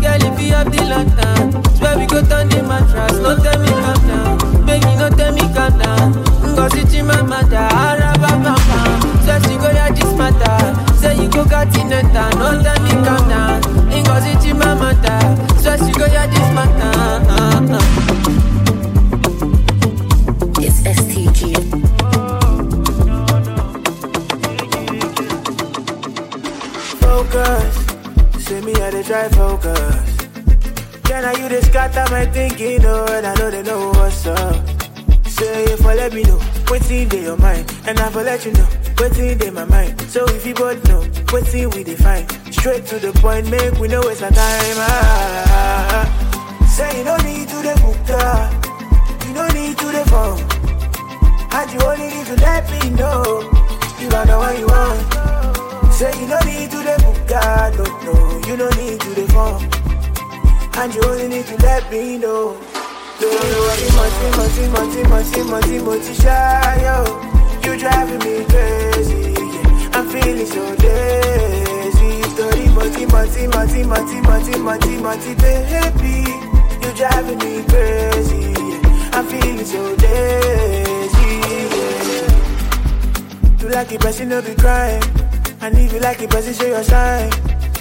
Girl, 0.00 0.22
if 0.22 0.40
you 0.40 0.52
have 0.52 0.70
the 0.70 0.82
lantern, 0.82 1.64
swear 1.76 1.98
we 1.98 2.06
go 2.06 2.20
turn 2.22 2.48
the 2.48 2.62
mattress. 2.62 3.18
No 3.18 3.36
tell 3.36 3.60
me 3.60 3.68
calm 3.68 4.08
down, 4.08 4.66
baby, 4.66 4.96
no 4.96 5.08
tell 5.10 5.32
me 5.32 5.40
calm 5.54 5.78
down. 5.78 6.12
Ngozi 6.54 6.82
chimamanda, 6.90 7.68
araba 7.70 8.30
mama. 8.38 8.56
Swear 9.22 9.40
she 9.42 9.56
go 9.58 9.70
hear 9.70 9.90
this 9.94 10.12
matter. 10.18 10.58
Say 10.98 11.14
you 11.22 11.28
go 11.30 11.44
got 11.44 11.66
in 11.78 11.88
the 11.88 12.00
town, 12.12 12.32
no 12.38 12.62
tell 12.62 12.82
me 12.82 12.90
calm 13.06 13.28
down. 13.28 13.62
Ngozi 13.90 14.34
chimamanda, 14.42 15.14
swear 15.60 15.78
she 15.78 15.92
go 15.92 16.06
hear 16.08 16.26
this 16.26 16.48
matter. 16.54 16.97
Try 29.08 29.26
focus. 29.30 30.16
Can 31.04 31.22
now 31.22 31.32
you 31.32 31.48
just 31.48 31.68
scatter 31.68 32.04
my 32.12 32.26
thinking, 32.26 32.84
oh, 32.84 33.06
and 33.06 33.26
I 33.26 33.34
know 33.36 33.50
they 33.50 33.62
know 33.62 33.88
what's 33.88 34.26
up. 34.26 34.54
Say 35.26 35.64
if 35.64 35.86
I 35.86 35.94
let 35.94 36.12
me 36.12 36.24
know, 36.24 36.38
what's 36.68 36.90
in 36.90 37.08
your 37.10 37.38
mind, 37.38 37.72
and 37.86 37.98
I 37.98 38.10
will 38.10 38.24
let 38.24 38.44
you 38.44 38.52
know, 38.52 38.68
what's 38.98 39.18
in 39.18 39.54
my 39.54 39.64
mind. 39.64 39.98
So 40.02 40.26
if 40.28 40.44
you 40.44 40.52
both 40.52 40.86
know, 40.88 41.00
what's 41.30 41.54
in 41.54 41.70
we 41.70 41.84
define, 41.84 42.28
straight 42.52 42.84
to 42.88 42.98
the 42.98 43.12
point, 43.12 43.48
make 43.50 43.72
we 43.80 43.88
know 43.88 44.02
it's 44.02 44.20
a 44.20 44.30
time. 44.30 44.76
Ah, 44.76 46.04
say 46.68 46.98
you 46.98 47.04
don't 47.04 47.24
need 47.24 47.48
to 47.48 47.56
the 47.68 47.74
book, 47.80 47.96
you 49.26 49.32
don't 49.32 49.54
need 49.54 49.78
to 49.78 49.86
the 49.86 50.04
phone, 50.12 50.40
and 51.56 51.72
you 51.72 51.80
only 51.80 52.08
need 52.14 52.26
to 52.26 52.36
let 52.44 52.70
me 52.70 52.90
know, 52.90 53.57
And 60.80 60.94
you 60.94 61.02
only 61.06 61.26
need 61.26 61.44
to 61.46 61.56
let 61.56 61.90
me 61.90 62.18
know. 62.18 62.54
Much, 62.54 63.82
much, 63.98 64.56
much, 64.70 65.34
much, 65.44 65.68
much, 65.82 66.06
shy, 66.22 66.80
yo. 66.86 66.96
You 67.64 67.76
driving 67.76 68.20
me 68.20 68.44
crazy. 68.44 69.34
I'm 69.92 70.06
feeling 70.08 70.46
so 70.46 70.76
dizzy. 70.76 72.22
Story, 72.30 72.68
much, 72.78 72.96
much, 73.10 73.36
much, 73.54 73.74
much, 73.86 74.12
much, 74.22 74.58
much, 74.58 74.86
much, 75.02 75.26
baby. 75.42 76.14
You 76.80 76.90
driving 76.94 77.38
me 77.38 77.64
crazy. 77.64 78.54
I'm 79.12 79.26
feeling 79.26 79.66
so 79.66 79.96
dizzy. 79.96 81.40
Yeah. 81.74 82.30
You 83.60 83.68
like 83.70 83.90
it, 83.90 84.00
but 84.00 84.16
you 84.20 84.26
know 84.26 84.40
be 84.40 84.54
crying. 84.54 85.02
And 85.60 85.76
if 85.76 85.92
you 85.92 85.98
like 85.98 86.22
it, 86.22 86.32
you 86.32 86.52
show 86.52 86.66
your 86.66 86.84
sign. 86.84 87.32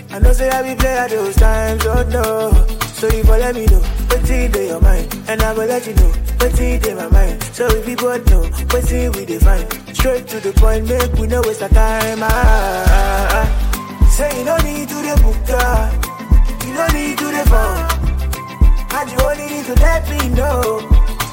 I 0.10 0.18
know 0.18 0.34
say 0.34 0.50
I 0.50 0.64
be 0.64 0.74
play 0.74 0.98
at 0.98 1.12
those 1.12 1.36
times, 1.36 1.86
oh 1.86 2.04
no. 2.10 2.77
So 2.98 3.08
you 3.10 3.22
let 3.22 3.54
me 3.54 3.64
know, 3.68 3.80
what's 4.10 4.28
in 4.32 4.52
your 4.52 4.82
mind, 4.82 5.14
and 5.28 5.40
I 5.44 5.54
will 5.54 5.68
let 5.68 5.86
you 5.86 5.94
know, 5.94 6.12
what's 6.40 6.60
in 6.60 6.98
my 6.98 7.08
mind. 7.10 7.44
So 7.54 7.68
if 7.68 7.86
both 7.96 8.26
know, 8.26 8.42
what's 8.72 8.92
in 8.92 9.12
we 9.12 9.24
define. 9.24 9.70
Straight 9.94 10.26
to 10.30 10.40
the 10.40 10.52
point, 10.54 10.90
make 10.90 11.14
we 11.14 11.28
know 11.28 11.42
it's 11.42 11.60
the 11.60 11.70
time. 11.70 12.18
Ah, 12.24 12.26
ah, 12.26 13.30
ah. 13.38 14.10
Say 14.10 14.40
you 14.40 14.46
don't 14.46 14.64
need 14.64 14.90
to 14.90 14.96
the 14.96 15.14
book, 15.22 15.38
you 16.66 16.74
don't 16.74 16.94
need 16.96 17.18
to 17.20 17.26
the 17.38 17.44
phone. 17.46 17.86
And 18.98 19.12
you 19.12 19.20
only 19.30 19.46
need 19.46 19.66
to 19.66 19.76
let 19.76 20.10
me 20.10 20.30
know, 20.30 20.82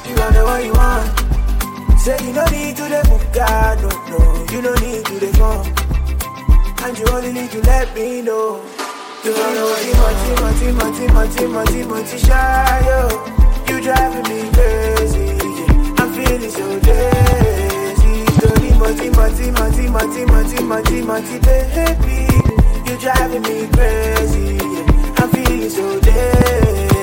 you 0.05 0.15
don't 0.15 0.33
know 0.33 0.45
what 0.45 0.63
you 0.63 0.71
want. 0.71 1.99
Say 1.99 2.17
you 2.27 2.31
don't 2.31 2.51
need 2.51 2.77
to 2.77 2.83
the 2.83 3.01
book, 3.09 3.25
no, 3.81 3.89
no, 4.13 4.45
you 4.53 4.61
don't 4.61 4.81
need 4.83 5.03
to 5.03 5.17
the 5.17 5.33
phone. 5.33 5.65
And 6.85 6.95
you 6.95 7.05
only 7.07 7.33
need 7.33 7.49
to 7.49 7.61
let 7.61 7.95
me 7.95 8.21
know. 8.21 8.74
You. 12.85 13.09
You 13.67 13.81
driving 13.81 14.23
me 14.29 14.51
crazy. 14.53 15.31
I'm 15.97 16.13
feeling 16.13 16.51
so 16.51 16.79
dizzy. 16.79 18.05
Baby. 21.39 22.27
You 22.85 22.97
driving 22.99 23.41
me 23.41 23.67
crazy, 23.73 24.57
yeah. 24.61 25.17
I'm 25.17 25.29
feeling 25.31 25.69
so 25.71 25.99
dizzy. 26.01 26.94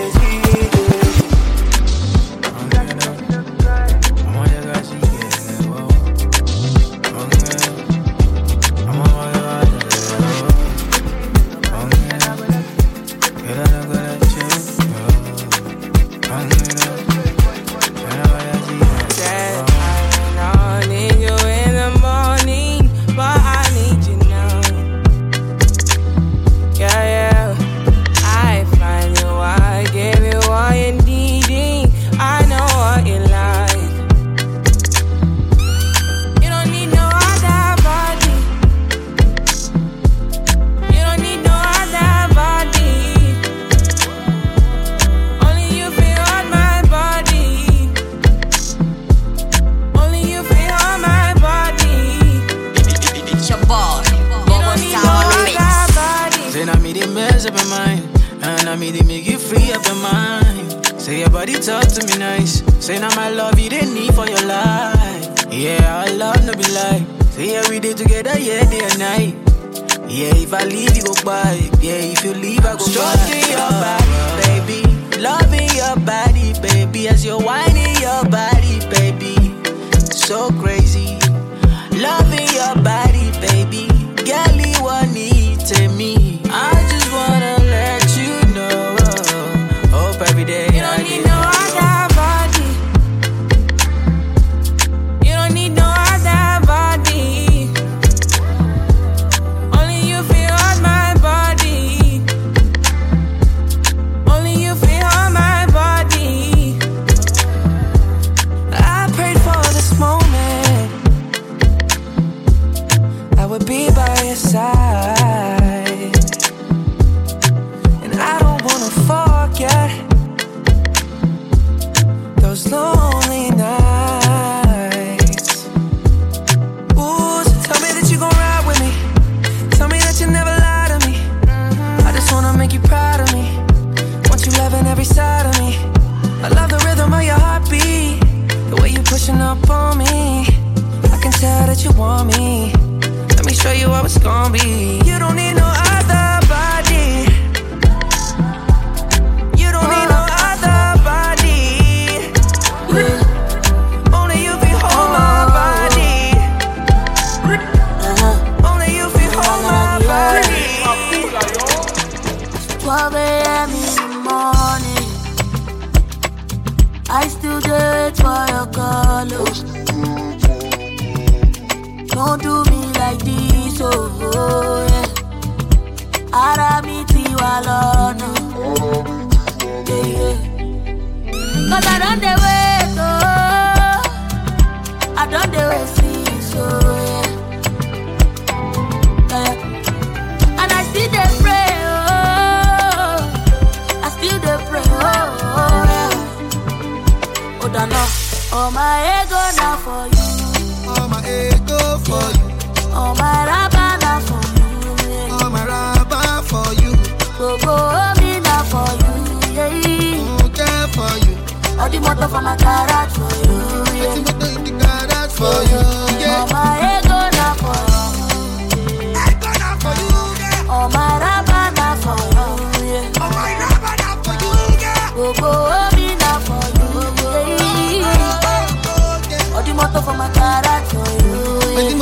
Gonna 144.23 144.51
be. 144.51 145.02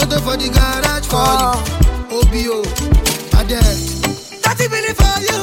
Motor 0.00 0.20
for 0.20 0.36
the 0.36 0.48
garage 0.48 1.06
for 1.12 1.30
you. 1.40 1.48
Oh. 1.52 2.20
OBO. 2.20 2.62
Thirty 4.44 4.68
million 4.68 4.94
for 4.94 5.16
you. 5.28 5.40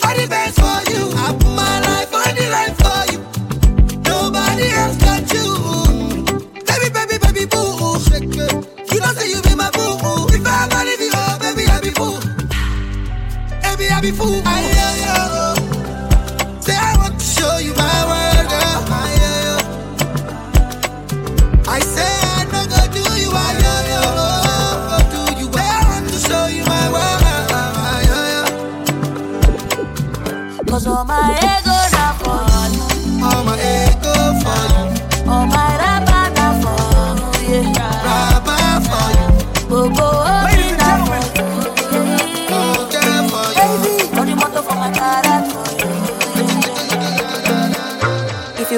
For 0.00 0.12
the 0.16 0.26
best 0.28 0.56
for 0.60 0.78
you. 0.92 1.02
I 1.12 1.32
put 1.38 1.52
my 1.52 1.80
life 1.86 2.12
on 2.14 2.34
the 2.34 2.46
line 2.54 2.74
for 2.80 3.02
you. 3.12 3.20
Nobody 4.08 4.68
else 4.80 4.96
got 4.96 5.24
you. 5.36 5.46
Baby, 6.64 6.88
baby, 6.96 7.16
baby, 7.24 7.44
boo. 7.46 7.98
Shake 8.08 8.36
it. 8.36 8.52
You 8.92 9.00
don't 9.00 9.16
say 9.16 9.28
you 9.30 9.42
be 9.42 9.54
my 9.54 9.70
boo. 9.70 10.26
If 10.32 10.46
I 10.46 10.64
ever 10.64 10.84
leave 10.88 11.00
you, 11.00 11.10
oh, 11.14 11.38
baby, 11.40 11.64
I 11.68 11.80
be 11.80 11.90
fool. 11.90 12.20
Baby, 13.62 13.90
I 13.90 14.00
be 14.00 14.10
fool. 14.12 14.40
I 14.44 14.75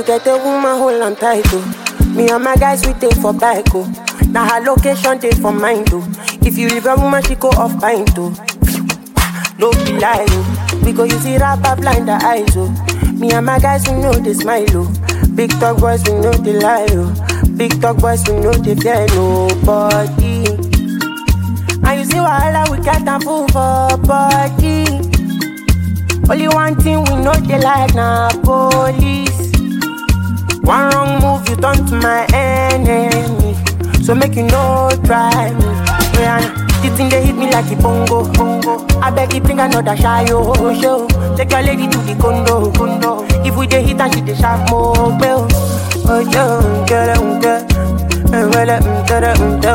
get 0.08 0.26
a 0.26 0.38
woman, 0.38 0.78
hold 0.78 1.02
on 1.02 1.16
tight, 1.16 1.44
oh. 1.48 2.12
Me 2.16 2.30
and 2.30 2.42
my 2.42 2.56
guys, 2.56 2.86
we 2.86 2.94
take 2.94 3.12
for 3.16 3.34
bike, 3.34 3.66
oh. 3.74 3.84
Now 4.30 4.48
her 4.48 4.64
location, 4.64 5.18
take 5.18 5.36
for 5.36 5.52
mine, 5.52 5.84
too. 5.84 6.02
Oh. 6.02 6.38
If 6.40 6.56
you 6.56 6.68
leave 6.70 6.86
a 6.86 6.96
woman, 6.96 7.22
she 7.22 7.34
go 7.34 7.50
off 7.50 7.78
pint, 7.78 8.14
too. 8.14 8.32
Oh. 8.32 9.54
No 9.58 9.70
be 9.84 9.98
lie, 10.00 10.24
oh. 10.30 10.67
We 10.88 10.94
go 10.94 11.04
use 11.04 11.26
it 11.26 11.38
rapper 11.38 11.76
blind 11.78 12.08
the 12.08 12.14
eyes, 12.14 12.56
oh. 12.56 12.70
Me 13.12 13.30
and 13.32 13.44
my 13.44 13.58
guys, 13.58 13.86
we 13.86 13.92
know 14.00 14.10
they 14.10 14.32
smile, 14.32 14.64
oh. 14.70 14.90
Big 15.34 15.50
talk 15.60 15.76
boys, 15.80 16.02
we 16.08 16.14
know 16.14 16.32
they 16.32 16.54
lie, 16.58 16.86
oh. 16.92 17.12
Big 17.58 17.78
talk 17.78 17.98
boys, 17.98 18.26
we 18.26 18.40
know 18.40 18.52
they 18.52 18.74
fear 18.74 19.06
nobody. 19.08 20.46
And 21.84 22.00
you 22.00 22.04
see 22.06 22.16
wahala, 22.16 22.70
we 22.70 22.82
got 22.82 23.06
a 23.06 23.20
fool 23.22 23.46
for 23.48 23.98
body. 23.98 24.86
Only 26.30 26.48
one 26.48 26.74
thing 26.80 27.04
we 27.04 27.16
know 27.16 27.34
they 27.34 27.60
like 27.60 27.94
na 27.94 28.30
police. 28.40 29.52
One 30.62 30.88
wrong 30.88 31.20
move, 31.20 31.46
you 31.50 31.56
turn 31.56 31.84
to 31.84 31.96
my 31.96 32.24
enemy. 32.32 33.54
So 34.04 34.14
make 34.14 34.36
you 34.36 34.44
no 34.44 34.88
try 35.04 35.52
me. 35.52 36.57
The 36.82 36.90
thing 36.96 37.08
they 37.08 37.24
hit 37.24 37.36
me 37.36 37.50
like 37.50 37.70
a 37.70 37.76
bongo, 37.76 38.30
bongo. 38.32 38.86
I 39.00 39.10
beg 39.10 39.32
you 39.34 39.40
bring 39.40 39.60
another 39.60 39.96
shy 39.96 40.26
oh, 40.30 40.80
show. 40.80 41.06
Take 41.36 41.50
your 41.52 41.62
lady 41.62 41.86
to 41.88 41.98
the 41.98 42.14
condo, 42.20 42.70
condo. 42.72 43.24
If 43.44 43.56
we 43.56 43.66
dey 43.66 43.82
hit 43.82 44.00
and 44.00 44.14
she 44.14 44.20
dey 44.20 44.34
sharp 44.34 44.70
more 44.70 44.94
bell. 45.18 45.46
Oh 46.10 46.20
yo, 46.20 46.60
it, 46.84 47.16
um, 47.18 47.40
get. 47.40 47.72
Um, 48.32 48.50
well, 48.50 48.70
um, 48.70 48.82
it, 49.08 49.24
um, 49.24 49.60
do. 49.60 49.74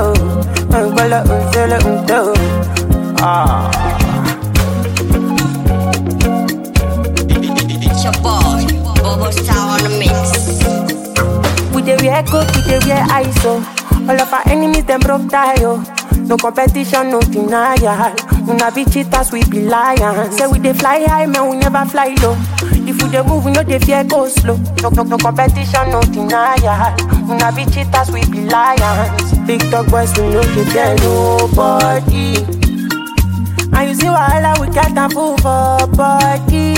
Um, 0.76 0.95
well, 0.95 1.14
um, 1.14 1.30
um. 2.12 2.34
Ah. 3.20 3.70
It's 7.86 8.04
your 8.04 8.14
boy, 8.24 8.66
Bobo 9.01 9.30
Star 9.32 9.78
on 9.78 9.84
the 9.84 9.89
mix. 9.99 11.74
We 11.74 11.82
dey 11.82 11.97
wear 12.08 12.24
coat, 12.24 12.47
we 12.56 12.62
dey 12.64 12.80
wear 12.88 13.06
ISO. 13.08 13.64
All 14.10 14.20
of 14.22 14.34
our 14.34 14.47
enemies 14.49 14.86
them 14.86 14.99
broke 14.99 15.30
tie 15.30 15.56
oh. 15.64 15.84
No 16.34 16.38
competition, 16.38 17.11
no 17.11 17.19
denial. 17.19 18.11
Una 18.49 18.71
be 18.73 18.86
cheaters, 18.86 19.31
we 19.31 19.43
be 19.51 19.67
lions. 19.69 20.36
Say 20.36 20.47
we 20.47 20.57
dey 20.57 20.73
fly 20.73 21.03
high, 21.05 21.27
man, 21.27 21.47
we 21.47 21.57
never 21.57 21.86
fly 21.86 22.15
low. 22.23 22.36
If 22.89 23.03
we 23.03 23.09
dey 23.11 23.21
move, 23.21 23.45
we 23.45 23.51
no 23.51 23.61
dey 23.61 23.77
fear 23.77 24.03
go 24.03 24.27
slow. 24.27 24.57
No, 24.81 24.89
no, 24.89 25.03
no 25.03 25.17
competition, 25.19 25.91
no 25.91 26.01
denial. 26.01 26.95
Una 27.29 27.51
be 27.55 27.65
cheaters, 27.65 28.09
we 28.09 28.25
be 28.31 28.45
lions. 28.49 29.38
Big 29.45 29.61
dog 29.69 29.91
boys, 29.91 30.11
we 30.17 30.23
no 30.29 30.41
dey 30.41 30.65
fear 30.71 30.95
nobody. 31.03 32.38
And 33.75 33.89
you 33.89 33.93
see 33.93 34.07
wahala, 34.07 34.57
we 34.59 34.73
got 34.73 34.97
a 34.97 35.13
fool 35.13 35.38
for 35.38 35.86
body. 35.95 36.73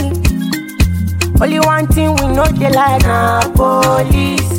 Only 1.41 1.59
one 1.61 1.87
thing 1.87 2.13
we 2.15 2.27
know 2.35 2.43
they 2.47 2.69
like 2.71 3.03
na 3.03 3.39
police. 3.55 4.51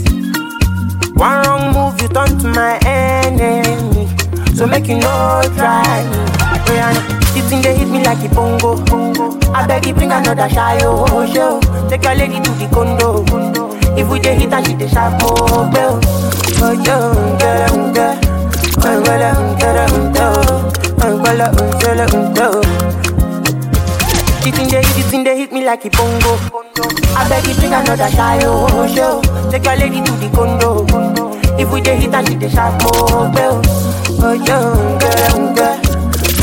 One 1.17 1.43
wrong 1.45 1.75
move, 1.75 2.01
you 2.01 2.09
turn 2.09 2.39
to 2.39 2.49
my 2.49 2.79
enemy. 2.79 3.96
So 4.57 4.67
make 4.67 4.89
you 4.89 4.97
no 4.99 5.43
try 5.57 6.03
me. 6.09 6.17
Rihanna, 6.67 7.35
this 7.35 7.45
thing 7.49 7.61
they 7.63 7.77
hit 7.77 7.89
me 7.89 8.03
like 8.03 8.25
a 8.25 8.35
bongo, 8.35 8.77
bongo. 8.87 9.39
I 9.53 9.67
beg 9.67 9.87
you 9.87 9.93
bring 9.95 10.11
another 10.13 10.49
shy 10.49 10.79
oh 10.83 11.27
show. 11.33 11.61
Take 11.89 12.03
your 12.05 12.15
lady 12.15 12.41
to 12.41 12.51
the 12.53 12.67
condo. 12.73 13.25
If 13.97 14.09
we 14.09 14.19
dey 14.21 14.35
hit 14.35 14.53
and 14.53 14.67
she 14.67 14.75
dey 14.75 14.89
sharp 14.89 15.21
more 15.23 15.69
bell. 15.71 16.01
Oh 16.65 16.73
yo, 16.73 17.37
get 17.39 17.71
it. 17.71 18.29
Oh, 18.79 18.97
um, 18.97 19.05
it, 19.05 19.77
um, 19.77 20.13
do. 20.13 20.25
Oh, 21.03 21.21
um, 21.21 21.27
it, 21.27 22.15
um, 22.15 22.35
do. 22.35 22.61
The 24.43 24.53
thing 24.53 24.69
they, 24.69 24.81
the 24.81 25.03
thing 25.11 25.25
they 25.25 25.37
hit 25.39 25.53
me 25.53 25.65
like 25.65 25.85
a 25.85 25.91
bongo. 25.91 26.39
I 27.17 27.29
beg 27.29 27.47
you 27.47 27.55
bring 27.57 27.73
another 27.75 28.09
shy 28.11 28.41
oh 28.45 28.87
show. 28.95 29.21
Take 29.51 29.65
your 29.65 29.77
lady 29.77 30.01
to 30.03 30.13
the 30.13 30.31
condo. 30.35 30.87
If 31.59 31.71
we 31.73 31.81
dey 31.83 31.97
hit 31.97 32.15
and 32.15 32.27
she 32.29 32.35
dey 32.37 32.49
sharp 32.49 32.81
more 32.83 33.31
bell. 33.33 33.63
Oh 34.19 34.33
yo, 34.33 34.99
get 34.99 35.35
em 35.35 35.55
get. 35.55 35.81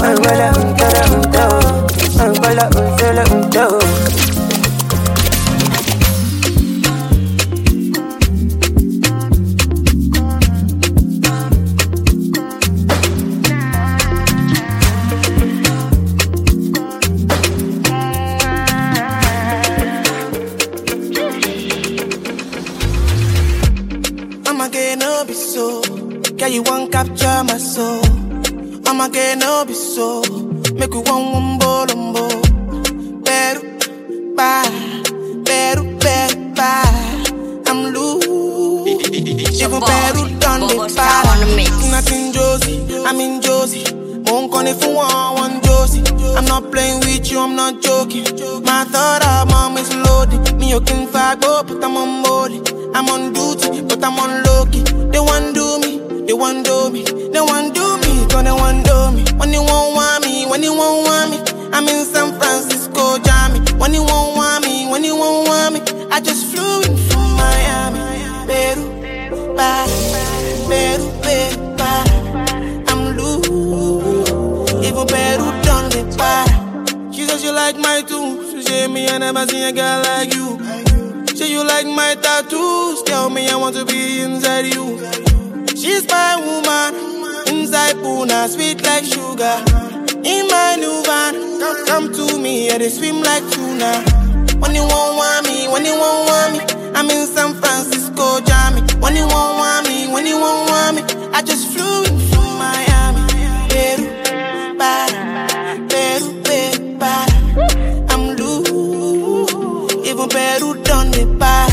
Oh 0.01 0.15
well, 0.21 0.55
um, 0.55 0.75
get 0.75 0.93
Girl, 26.43 26.51
you 26.51 26.63
won't 26.63 26.91
capture 26.91 27.41
my 27.45 27.57
soul. 27.57 28.03
I'ma 28.85 29.07
get 29.07 29.37
no 29.37 29.63
be 29.63 29.73
so. 29.73 30.21
Make 30.75 30.93
you 30.93 30.99
one 30.99 31.31
one 31.31 31.57
bolombo. 31.57 33.23
Better, 33.23 33.61
bye. 34.35 34.67
Better, 35.45 35.83
better, 36.03 36.39
bye. 36.53 37.63
I'm 37.65 37.93
loose. 37.93 38.27
Even 39.63 39.79
better 39.79 40.27
done 40.43 40.67
the 40.67 40.93
bye. 40.97 41.91
Nothing 41.91 42.33
Josie, 42.33 43.05
I'm 43.07 43.21
in 43.21 43.41
Josie. 43.41 43.85
Won't 44.25 44.51
call 44.51 44.67
it 44.67 44.75
for 44.75 44.93
one, 44.93 45.35
one 45.35 45.61
Josie. 45.63 46.03
I'm 46.35 46.43
not 46.43 46.69
playing 46.73 46.99
with 46.99 47.31
you, 47.31 47.39
I'm 47.39 47.55
not 47.55 47.81
joking. 47.81 48.25
My 48.65 48.83
thought 48.83 49.23
of 49.23 49.49
mom 49.49 49.77
is 49.77 49.95
loaded. 49.95 50.59
Me, 50.59 50.71
you 50.71 50.81
can 50.81 51.07
fight, 51.07 51.37
oh, 51.43 51.63
but 51.65 51.81
I'm 51.81 51.95
on 51.95 52.21
molly. 52.21 52.59
I'm 52.93 53.07
on 53.07 53.31
duty, 53.31 53.81
but 53.83 54.03
I'm 54.03 54.19
on 54.19 54.43
low 54.43 54.65
key. 54.65 54.83
They 54.83 55.19
want 55.19 55.55
do 55.55 55.79
me, 55.79 56.02
they 56.25 56.33
want 56.33 56.65
do 56.65 56.89
me, 56.89 57.03
they 57.03 57.41
want 57.41 57.73
do 57.75 57.97
me, 57.97 58.25
cause 58.29 58.43
they 58.43 58.51
want 58.51 58.85
do 58.85 59.11
me. 59.11 59.23
When 59.37 59.51
you 59.51 59.61
won't 59.61 59.95
want 59.95 60.23
me, 60.23 60.45
when 60.45 60.63
you 60.63 60.73
won't 60.73 61.05
want 61.07 61.31
me, 61.31 61.37
I'm 61.73 61.87
in 61.87 62.05
San 62.05 62.37
Francisco, 62.39 63.17
Jammy. 63.19 63.59
When 63.79 63.93
you 63.93 64.03
won't 64.03 64.35
want 64.35 64.63
me, 64.65 64.87
when 64.89 65.03
you 65.03 65.15
won't 65.15 65.47
want 65.47 65.73
me, 65.75 65.81
I 66.11 66.19
just 66.21 66.45
flew 66.47 66.81
in 66.81 66.95
from 67.09 67.35
Miami. 67.35 67.99
Peru, 68.47 69.55
bye, 69.55 69.87
Peru, 70.69 71.11
Peru. 71.21 71.63
I'm 72.87 73.17
loose, 73.17 74.71
even 74.85 75.07
Peru 75.07 75.45
done 75.63 75.89
the 75.89 76.15
bye. 76.17 77.11
She 77.11 77.25
said 77.25 77.39
she 77.39 77.49
like 77.51 77.77
my 77.77 78.01
too. 78.01 78.43
She 78.51 78.63
said 78.63 78.91
me 78.91 79.07
I 79.09 79.17
never 79.17 79.45
seen 79.47 79.63
a 79.63 79.71
girl 79.73 80.01
like 80.03 80.33
you. 80.33 80.59
Say 81.35 81.51
you 81.51 81.63
like 81.65 81.87
my 81.87 82.15
tattoos. 82.21 83.03
Tell 83.03 83.29
me 83.29 83.49
I 83.49 83.55
want 83.55 83.75
to 83.75 83.85
be 83.85 84.21
inside 84.21 84.67
you. 84.73 85.32
She's 85.83 86.07
my 86.07 86.37
woman, 86.39 86.95
inside 87.53 87.95
Puna, 87.95 88.47
sweet 88.47 88.81
like 88.83 89.03
sugar. 89.03 89.55
In 90.23 90.47
my 90.47 90.77
new 90.79 91.03
van, 91.03 91.85
come, 91.85 92.09
to 92.13 92.39
me, 92.39 92.67
yeah, 92.67 92.77
they 92.77 92.87
swim 92.87 93.21
like 93.21 93.43
tuna. 93.51 93.91
When 94.59 94.73
you 94.73 94.83
won't 94.83 95.17
want 95.17 95.45
me, 95.45 95.67
when 95.67 95.83
you 95.83 95.91
won't 95.91 96.29
want 96.29 96.53
me, 96.53 96.59
I'm 96.95 97.09
in 97.09 97.27
San 97.27 97.55
Francisco, 97.55 98.39
Jammy. 98.45 98.79
When 99.01 99.17
you 99.17 99.27
won't 99.27 99.57
want 99.59 99.89
me, 99.89 100.07
when 100.07 100.25
you 100.25 100.39
won't 100.39 100.69
want 100.69 100.95
me, 100.95 101.01
I 101.33 101.41
just 101.41 101.67
flew 101.73 102.05
in 102.05 102.17
from 102.29 102.47
Miami. 102.57 103.19
Peru, 103.67 104.77
para, 104.79 105.85
Peru, 105.89 106.41
Peru, 106.43 106.97
para. 106.97 107.35
I'm 108.09 108.37
loose, 108.37 110.07
even 110.07 110.29
Peru 110.29 110.81
done 110.81 111.11
the 111.11 111.35
para. 111.37 111.72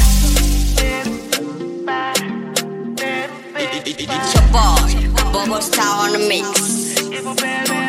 It's 3.93 4.34
your 4.34 4.45
boy, 4.53 5.32
Bobo 5.32 5.59
Star 5.59 6.07
on 6.07 6.12
the 6.12 6.28
mix. 6.28 7.79